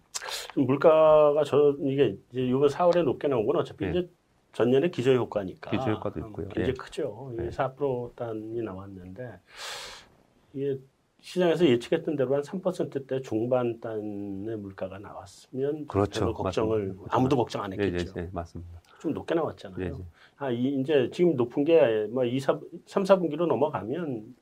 좀 0.53 0.65
물가가 0.65 1.43
저 1.45 1.75
이게 1.81 2.15
이제 2.31 2.41
이번 2.41 2.67
4월에 2.69 3.03
높게 3.03 3.27
나온 3.27 3.45
건 3.45 3.57
어차피 3.57 3.85
예. 3.85 3.89
이제 3.89 4.09
전년에 4.53 4.89
기저 4.89 5.13
효과니까 5.13 5.71
기저 5.71 5.91
효과도 5.91 6.19
있고요. 6.19 6.47
굉장히 6.49 6.69
예. 6.69 6.73
크죠. 6.73 7.31
예. 7.39 7.43
이게 7.43 7.49
4% 7.49 8.15
단이 8.15 8.61
나왔는데 8.61 9.39
이게 10.53 10.77
시장에서 11.21 11.65
예측했던 11.65 12.15
대로 12.15 12.35
한 12.35 12.41
3%대 12.41 13.21
중반 13.21 13.79
단의 13.79 14.57
물가가 14.57 14.99
나왔으면 14.99 15.87
그렇죠. 15.87 16.33
걱정을 16.33 16.87
맞습니다. 16.87 17.15
아무도 17.17 17.35
걱정 17.35 17.63
안 17.63 17.73
예, 17.73 17.77
예, 17.79 17.85
했겠죠. 17.87 18.13
예, 18.17 18.29
맞습니다. 18.31 18.79
좀 18.99 19.13
높게 19.13 19.35
나왔잖아요. 19.35 19.85
예, 19.85 19.89
예. 19.89 19.93
아, 20.37 20.51
이, 20.51 20.79
이제 20.79 21.09
지금 21.11 21.35
높은 21.35 21.63
게뭐 21.63 22.25
2, 22.25 22.39
3, 22.39 22.59
3, 22.85 23.03
4분기로 23.03 23.47
넘어가면 23.47 24.35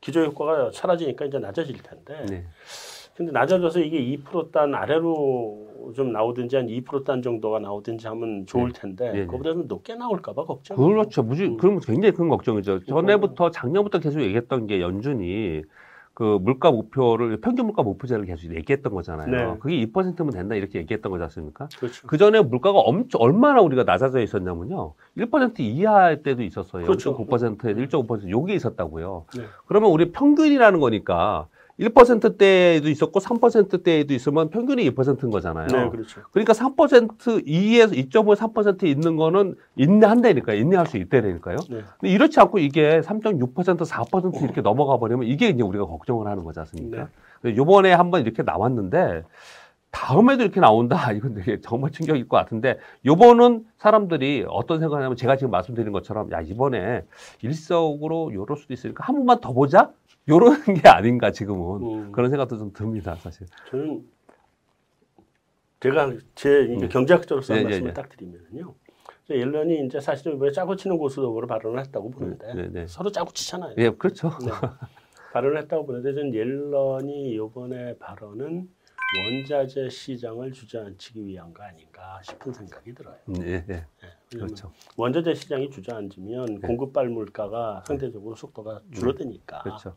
기저 0.00 0.24
효과가 0.24 0.70
사라지니까 0.72 1.26
이제 1.26 1.38
낮아질 1.38 1.82
텐데. 1.82 2.26
네. 2.28 2.44
근데 3.16 3.32
낮아져서 3.32 3.80
이게 3.80 3.98
2%단 4.16 4.74
아래로 4.76 5.92
좀 5.96 6.12
나오든지 6.12 6.54
한 6.54 6.66
2%단 6.68 7.20
정도가 7.20 7.58
나오든지 7.58 8.06
하면 8.06 8.46
좋을 8.46 8.72
텐데 8.72 9.10
예, 9.12 9.18
예. 9.20 9.24
그거보다는 9.26 9.66
높게 9.66 9.96
나올까봐 9.96 10.44
걱정. 10.44 10.76
그렇죠. 10.76 11.24
무지, 11.24 11.46
음. 11.46 11.56
그럼 11.56 11.80
굉장히 11.80 12.12
큰 12.14 12.28
걱정이죠. 12.28 12.84
전에부터 12.84 13.50
작년부터 13.50 13.98
계속 13.98 14.20
얘기했던 14.22 14.68
게 14.68 14.80
연준이 14.80 15.62
그 16.18 16.36
물가 16.42 16.72
목표를 16.72 17.40
평균 17.40 17.66
물가 17.66 17.84
목표제를 17.84 18.24
계속 18.24 18.52
얘기했던 18.52 18.92
거잖아요. 18.92 19.30
네. 19.30 19.56
그게 19.60 19.86
2%면 19.86 20.30
된다 20.30 20.56
이렇게 20.56 20.80
얘기했던 20.80 21.12
거지 21.12 21.22
않습니까? 21.22 21.68
그렇죠. 21.78 22.08
그 22.08 22.18
전에 22.18 22.40
물가가 22.42 22.80
엄청 22.80 23.22
얼마나 23.22 23.60
우리가 23.60 23.84
낮아져 23.84 24.20
있었냐면요. 24.20 24.94
1% 25.16 25.60
이하일 25.60 26.24
때도 26.24 26.42
있었어요. 26.42 26.86
그렇죠. 26.86 27.16
0.9%, 27.16 27.58
1.5% 27.58 28.30
요게 28.30 28.52
있었다고요. 28.52 29.26
네. 29.36 29.44
그러면 29.66 29.92
우리 29.92 30.10
평균이라는 30.10 30.80
거니까 30.80 31.46
1%대에도 31.78 32.88
있었고 32.88 33.20
3%대에도 33.20 34.12
있으면 34.12 34.50
평균이 34.50 34.90
2%인 34.90 35.30
거잖아요. 35.30 35.66
네, 35.68 35.88
그렇죠. 35.90 36.22
그러니까 36.32 36.52
3% 36.52 37.46
2에서 37.46 38.10
2.5, 38.10 38.36
3% 38.36 38.84
있는 38.84 39.16
거는 39.16 39.54
인내한다니까 39.76 40.54
인내할 40.54 40.86
수 40.86 40.96
있다니까요. 40.96 41.56
네. 41.70 41.82
근데 42.00 42.12
이렇지 42.12 42.40
않고 42.40 42.58
이게 42.58 43.00
3.6%, 43.00 43.86
4% 43.86 44.42
이렇게 44.42 44.60
넘어가 44.60 44.98
버리면 44.98 45.26
이게 45.26 45.48
이제 45.48 45.62
우리가 45.62 45.86
걱정을 45.86 46.26
하는 46.26 46.44
거지 46.44 46.58
않습니까? 46.60 47.08
네. 47.42 47.56
요번에 47.56 47.92
한번 47.92 48.22
이렇게 48.22 48.42
나왔는데 48.42 49.22
다음에도 49.90 50.42
이렇게 50.42 50.60
나온다. 50.60 51.10
이건 51.12 51.34
되게 51.34 51.60
정말 51.60 51.92
충격일 51.92 52.28
것 52.28 52.36
같은데 52.36 52.78
요번은 53.06 53.64
사람들이 53.78 54.44
어떤 54.48 54.80
생각하냐면 54.80 55.16
제가 55.16 55.36
지금 55.36 55.50
말씀드린 55.50 55.92
것처럼 55.92 56.30
야 56.32 56.40
이번에 56.40 57.04
일석으로 57.42 58.32
요럴 58.34 58.56
수도 58.56 58.74
있으니까 58.74 59.04
한 59.04 59.14
번만 59.14 59.40
더 59.40 59.52
보자. 59.52 59.92
요런 60.28 60.62
게 60.82 60.88
아닌가 60.88 61.30
지금은 61.32 61.82
음, 61.82 62.12
그런 62.12 62.30
생각도 62.30 62.58
좀 62.58 62.72
듭니다 62.72 63.14
사실. 63.16 63.46
저는 63.70 64.06
제가 65.80 66.12
제 66.34 66.66
네. 66.78 66.88
경제학자로서 66.88 67.54
한 67.54 67.58
네, 67.58 67.62
네, 67.62 67.70
말씀을 67.70 67.88
네. 67.88 67.94
딱 67.94 68.08
드리면요. 68.08 68.74
옐런이 69.30 69.84
이제 69.86 70.00
사실은 70.00 70.36
이번에 70.36 70.50
짜고 70.52 70.76
치는 70.76 70.96
고수적으로 70.96 71.46
발언을 71.46 71.80
했다고 71.80 72.10
보는데 72.10 72.54
네, 72.54 72.68
네. 72.68 72.86
서로 72.86 73.10
짜고 73.10 73.32
치잖아요. 73.32 73.74
예, 73.78 73.90
그렇죠. 73.90 74.30
네. 74.40 74.50
발언을 75.32 75.58
했다고 75.62 75.86
보는데 75.86 76.14
저는 76.14 76.34
옐런이 76.34 77.34
이번에 77.34 77.96
발언은 77.98 78.68
원자재 79.16 79.88
시장을 79.88 80.52
주저앉히기 80.52 81.26
위한 81.26 81.52
거 81.54 81.62
아닌가 81.62 82.20
싶은 82.22 82.52
생각이 82.52 82.94
들어요. 82.94 83.16
음, 83.28 83.36
예, 83.42 83.52
예. 83.54 83.64
네. 83.66 83.86
그렇죠. 84.32 84.72
원자재 84.96 85.34
시장이 85.34 85.70
주저앉으면 85.70 86.60
공급 86.60 86.92
발 86.92 87.08
물가가 87.08 87.82
상대적으로 87.86 88.34
속도가 88.34 88.82
줄어드니까. 88.92 89.62
그렇죠. 89.62 89.96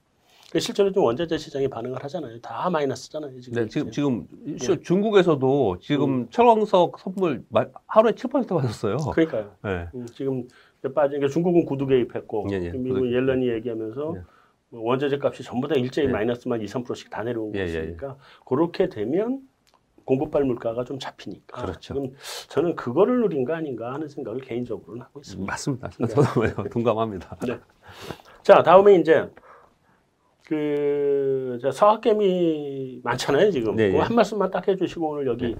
근데 0.52 0.60
실제로 0.60 0.92
좀 0.92 1.06
원자재 1.06 1.38
시장이 1.38 1.70
반응을 1.70 2.04
하잖아요. 2.04 2.38
다 2.42 2.70
마이너스잖아요. 2.70 3.40
지금. 3.40 3.62
네, 3.64 3.70
지금 3.70 3.90
지금 3.92 4.28
예. 4.48 4.58
시- 4.58 4.82
중국에서도 4.82 5.78
지금 5.80 6.30
철광석 6.30 7.00
선물 7.00 7.46
마- 7.48 7.68
하루에 7.88 8.12
7% 8.12 8.50
받았어요. 8.50 8.98
그러니까요. 8.98 9.52
네. 9.64 9.88
음, 9.96 10.06
지금 10.08 10.46
빠진 10.94 11.22
게 11.22 11.28
중국은 11.30 11.66
구두 11.66 11.88
개입했고 11.88 12.48
예, 12.52 12.56
예. 12.56 12.72
미국 12.72 12.96
구두 13.00 13.16
옐런이 13.16 13.48
얘기하면서 13.48 14.14
예. 14.18 14.22
뭐 14.72 14.82
원자재 14.90 15.20
값이 15.22 15.42
전부 15.44 15.70
다 15.70 15.76
일제히 15.76 16.08
예. 16.08 16.12
마이너스만 16.12 16.62
2, 16.62 16.66
3%씩 16.66 17.10
다 17.10 17.24
내려오고 17.24 17.54
예, 17.56 17.62
예, 17.62 17.66
있으니까 17.68 18.18
그렇게 18.46 18.90
되면 18.90 19.40
공급발 20.04 20.44
물가가 20.44 20.84
좀 20.84 21.00
잡히니까 21.00 21.62
그렇죠. 21.62 21.80
지금 21.80 22.12
저는 22.50 22.76
그거를 22.76 23.22
누린 23.22 23.46
거 23.46 23.54
아닌가 23.54 23.94
하는 23.94 24.10
생각을 24.10 24.42
개인적으로는 24.42 25.02
하고 25.04 25.22
있습니다. 25.22 25.50
맞습니다. 25.50 25.90
네. 25.98 26.08
저도 26.08 26.24
동감합니다. 26.74 27.38
자 28.44 28.64
다음에 28.64 28.96
이제 28.96 29.30
그 30.48 31.60
자, 31.62 31.72
서학개미 31.72 33.02
많잖아요 33.04 33.52
지금 33.52 33.76
네, 33.76 33.94
예. 33.94 33.98
한 33.98 34.16
말씀만 34.16 34.52
딱 34.52 34.68
해주시고 34.68 35.10
오늘 35.10 35.28
여기 35.28 35.56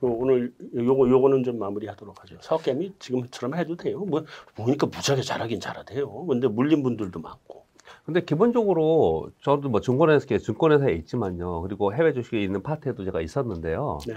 그 0.00 0.06
오늘 0.06 0.52
요거 0.74 1.08
요거는 1.08 1.44
좀 1.44 1.58
마무리하도록 1.58 2.22
하죠. 2.22 2.36
서학개미 2.40 2.94
지금처럼 2.98 3.54
해도 3.56 3.76
돼요. 3.76 3.98
뭐 4.00 4.24
보니까 4.56 4.86
무지하게 4.86 5.22
잘하긴 5.22 5.60
잘하대요. 5.60 6.26
근데 6.26 6.48
물린 6.48 6.82
분들도 6.82 7.20
많고. 7.20 7.66
근데 8.06 8.22
기본적으로 8.22 9.30
저도 9.42 9.68
뭐 9.68 9.80
증권회사, 9.80 10.38
증권회사에 10.38 10.92
있지만요. 10.94 11.60
그리고 11.62 11.94
해외 11.94 12.14
주식에 12.14 12.42
있는 12.42 12.62
파트에도 12.62 13.04
제가 13.04 13.20
있었는데요. 13.20 13.98
네. 14.06 14.14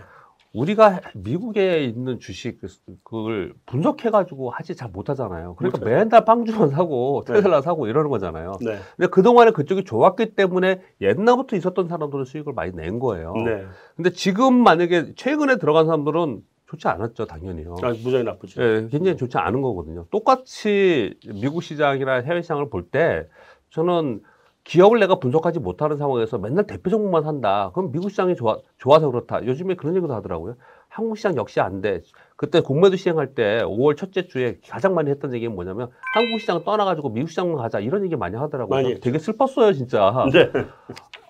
우리가 0.54 1.02
미국에 1.16 1.84
있는 1.84 2.20
주식 2.20 2.60
그걸 3.04 3.54
분석해가지고 3.66 4.52
하지 4.52 4.76
잘 4.76 4.90
못하잖아요. 4.92 5.56
그러니까 5.56 5.80
못하죠. 5.80 5.86
맨날 5.86 6.26
빵주만 6.26 6.70
사고 6.70 7.24
네. 7.28 7.34
테슬라 7.34 7.62
사고 7.62 7.88
이러는 7.88 8.10
거잖아요. 8.12 8.54
네. 8.62 8.78
근데 8.96 9.10
그동안에 9.10 9.52
그쪽이 9.52 9.84
좋았기 9.84 10.36
때문에 10.36 10.82
옛날부터 11.02 11.56
있었던 11.56 11.88
사람들은 11.88 12.26
수익을 12.26 12.54
많이 12.54 12.72
낸 12.72 13.00
거예요. 13.00 13.34
네. 13.34 13.66
근데 13.96 14.12
지금 14.12 14.54
만약에 14.64 15.16
최근에 15.16 15.58
들어간 15.58 15.88
사람들은 15.88 16.42
좋지 16.68 16.88
않았죠, 16.88 17.26
당연히요. 17.26 17.76
아, 17.82 17.90
무지하게 17.90 18.24
나쁘죠. 18.24 18.62
예, 18.62 18.88
굉장히 18.92 19.18
좋지 19.18 19.38
않은 19.38 19.62
거거든요. 19.62 20.06
똑같이 20.12 21.16
미국 21.34 21.64
시장이나 21.64 22.22
해외 22.22 22.42
시장을 22.44 22.70
볼 22.70 22.90
때 22.92 23.28
저는 23.72 24.22
기업을 24.64 25.00
내가 25.00 25.16
분석하지 25.16 25.60
못하는 25.60 25.98
상황에서 25.98 26.38
맨날 26.38 26.66
대표 26.66 26.90
종목만 26.90 27.24
산다. 27.24 27.72
그럼 27.74 27.92
미국 27.92 28.10
시장이 28.10 28.36
좋아, 28.36 28.58
좋아서 28.78 29.12
그렇다. 29.12 29.46
요즘에 29.46 29.76
그런 29.76 29.96
얘기도 29.96 30.14
하더라고요. 30.14 30.56
한국 30.88 31.18
시장 31.18 31.36
역시 31.36 31.60
안 31.60 31.82
돼. 31.82 32.02
그때 32.36 32.62
공매도 32.62 32.96
시행할 32.96 33.34
때 33.34 33.62
5월 33.64 33.98
첫째 33.98 34.28
주에 34.28 34.60
가장 34.70 34.94
많이 34.94 35.10
했던 35.10 35.34
얘기는 35.34 35.54
뭐냐면 35.54 35.90
한국 36.14 36.40
시장 36.40 36.64
떠나가지고 36.64 37.10
미국 37.10 37.30
시장만 37.30 37.58
가자. 37.58 37.80
이런 37.80 38.06
얘기 38.06 38.16
많이 38.16 38.38
하더라고요. 38.38 38.82
많이. 38.82 39.00
되게 39.00 39.18
슬펐어요, 39.18 39.74
진짜. 39.74 40.14
네. 40.32 40.52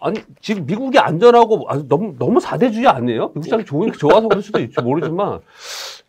아니 0.01 0.19
지금 0.41 0.65
미국이 0.65 0.99
안전하고 0.99 1.65
아주 1.69 1.87
너무 1.87 2.13
너무 2.19 2.39
사대주의 2.41 2.87
아니에요? 2.87 3.29
미국 3.29 3.45
시장이 3.45 3.63
좋으니까 3.63 3.97
좋아서 3.97 4.27
그럴 4.27 4.43
수도 4.43 4.59
있지 4.59 4.81
모르지만 4.81 5.39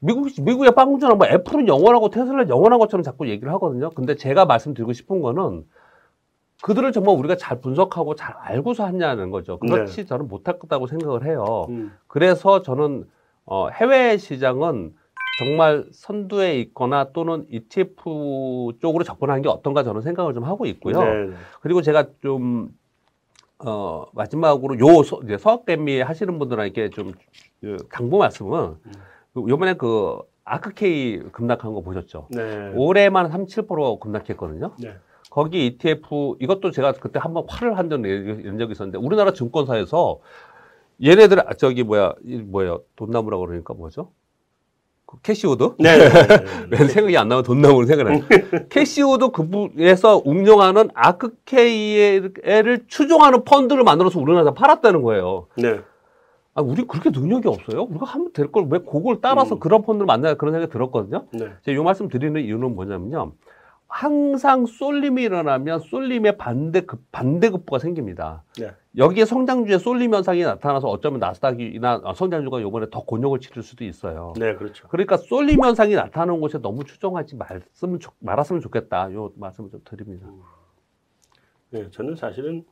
미국 0.01 0.29
미국의 0.43 0.75
빵구주나 0.75 1.15
뭐 1.15 1.27
애플은 1.29 1.69
영원하고 1.69 2.11
테슬라는 2.11 2.49
영원한 2.49 2.81
것처럼 2.81 3.05
자꾸 3.05 3.29
얘기를 3.29 3.53
하거든요. 3.53 3.91
근데 3.91 4.17
제가 4.17 4.47
말씀드리고 4.47 4.93
싶은 4.93 5.21
거는 5.21 5.65
그들을 6.63 6.93
정말 6.93 7.17
우리가 7.17 7.37
잘 7.37 7.61
분석하고 7.61 8.15
잘 8.15 8.35
알고서 8.39 8.85
하냐는 8.85 9.31
거죠. 9.31 9.59
그렇지 9.59 10.07
저는 10.07 10.29
못했다고 10.29 10.87
생각을 10.87 11.27
해요. 11.27 11.67
음. 11.69 11.93
그래서 12.07 12.63
저는 12.63 13.07
어, 13.45 13.69
해외 13.69 14.17
시장은 14.17 14.95
정말 15.39 15.85
선두에 15.93 16.59
있거나 16.61 17.11
또는 17.13 17.47
ETF 17.51 18.79
쪽으로 18.81 19.05
접근하는 19.05 19.43
게 19.43 19.49
어떤가 19.49 19.83
저는 19.83 20.01
생각을 20.01 20.33
좀 20.33 20.45
하고 20.45 20.65
있고요. 20.67 21.03
네. 21.03 21.33
그리고 21.61 21.83
제가 21.83 22.07
좀, 22.23 22.69
어, 23.59 24.07
마지막으로 24.13 24.79
요, 24.79 25.03
서, 25.03 25.21
이제 25.25 25.37
서학개미 25.37 26.01
하시는 26.01 26.39
분들에게 26.39 26.91
좀, 26.91 27.13
그 27.61 27.77
당부 27.91 28.19
말씀은, 28.19 28.77
그 29.35 29.45
요번에 29.49 29.75
그, 29.75 30.19
아크케이 30.45 31.19
급락한 31.33 31.73
거 31.73 31.81
보셨죠? 31.81 32.29
네. 32.31 32.71
올해만 32.75 33.31
37% 33.31 33.99
급락했거든요. 33.99 34.73
네. 34.79 34.95
거기 35.35 35.67
ETF, 35.67 36.37
이것도 36.39 36.71
제가 36.71 36.93
그때 36.93 37.19
한번 37.21 37.45
화를 37.49 37.77
한 37.77 37.91
적이 37.91 38.71
있었는데, 38.71 38.99
우리나라 38.99 39.33
증권사에서 39.33 40.21
얘네들, 41.03 41.41
아, 41.41 41.55
저기 41.55 41.83
뭐야, 41.83 42.13
이 42.25 42.37
뭐예요, 42.37 42.83
돈나무라고 42.95 43.45
그러니까 43.45 43.75
뭐죠? 43.75 44.13
그 45.07 45.17
캐시우드? 45.23 45.75
네. 45.81 45.99
네. 45.99 46.09
네. 46.09 46.45
왜 46.71 46.77
생각이 46.87 47.19
안 47.19 47.27
나면 47.27 47.43
돈나무를 47.43 47.89
생각을 47.89 48.15
해. 48.15 48.21
캐시우드 48.71 49.31
그에서 49.33 50.23
운영하는 50.25 50.91
ARKK를 50.95 52.85
추종하는 52.87 53.43
펀드를 53.43 53.83
만들어서 53.83 54.21
우리나라에서 54.21 54.55
팔았다는 54.55 55.03
거예요. 55.03 55.49
네. 55.57 55.81
아, 56.55 56.63
우리 56.63 56.87
그렇게 56.87 57.11
능력이 57.11 57.49
없어요? 57.49 57.83
우리가 57.91 58.07
하면 58.07 58.33
될 58.33 58.53
걸 58.53 58.69
왜 58.71 58.79
그걸 58.79 59.19
따라서 59.21 59.57
음. 59.57 59.59
그런 59.59 59.83
펀드를 59.83 60.07
만드냐 60.07 60.35
그런 60.35 60.53
생각이 60.55 60.73
들었거든요. 60.73 61.27
네. 61.33 61.49
제가 61.65 61.81
이 61.81 61.85
말씀 61.85 62.09
드리는 62.09 62.41
이유는 62.41 62.77
뭐냐면요. 62.77 63.33
항상 63.99 64.67
쏠림이 64.67 65.23
일어나면 65.23 65.79
쏠림의 65.79 66.37
반대급 66.37 67.13
반대급부가 67.13 67.79
생깁니다. 67.79 68.43
네. 68.59 68.73
여기에 68.97 69.25
성장주에 69.25 69.79
쏠림 69.79 70.13
현상이 70.13 70.43
나타나서 70.43 70.89
어쩌면 70.89 71.21
나스닥이나 71.21 72.03
성장주가 72.17 72.59
이번에 72.59 72.87
더 72.91 73.05
곤욕을 73.05 73.39
치를 73.39 73.63
수도 73.63 73.85
있어요. 73.85 74.33
네, 74.37 74.57
그렇죠. 74.57 74.89
그러니까 74.89 75.17
쏠림 75.17 75.63
현상이 75.65 75.95
나타나는 75.95 76.41
곳에 76.41 76.59
너무 76.59 76.83
추정하지 76.83 77.37
말았으면, 77.37 78.01
좋- 78.01 78.13
말았으면 78.19 78.61
좋겠다. 78.63 79.13
요 79.13 79.31
말씀을 79.37 79.71
좀 79.71 79.81
드립니다. 79.85 80.27
네, 81.71 81.89
저는 81.93 82.17
사실은 82.17 82.65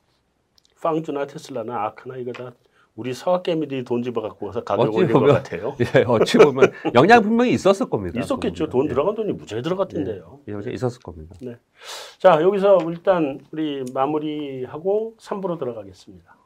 빵주나 0.82 1.28
테슬라나 1.28 1.84
아크나 1.84 2.16
이거 2.16 2.32
다 2.32 2.50
우리 2.94 3.14
서학개미들이 3.14 3.84
돈 3.84 4.02
집어 4.02 4.20
갖고 4.20 4.46
와서 4.46 4.62
가격 4.62 4.94
올린 4.94 5.12
것 5.12 5.20
보면 5.20 5.34
같아요. 5.36 5.74
예, 5.80 6.04
어찌 6.06 6.38
보면 6.38 6.70
영향 6.94 7.22
분명히 7.22 7.52
있었을 7.52 7.88
겁니다. 7.88 8.20
있었겠죠. 8.20 8.68
돈 8.68 8.86
들어간 8.86 9.14
돈이 9.14 9.32
무지하게 9.32 9.62
들어갔던데요. 9.62 10.40
예, 10.48 10.52
예, 10.52 10.72
있었을 10.72 11.00
겁니다. 11.00 11.34
자, 12.18 12.42
여기서 12.42 12.78
일단 12.88 13.40
우리 13.50 13.82
마무리하고 13.94 15.16
3부로 15.18 15.58
들어가겠습니다. 15.58 16.41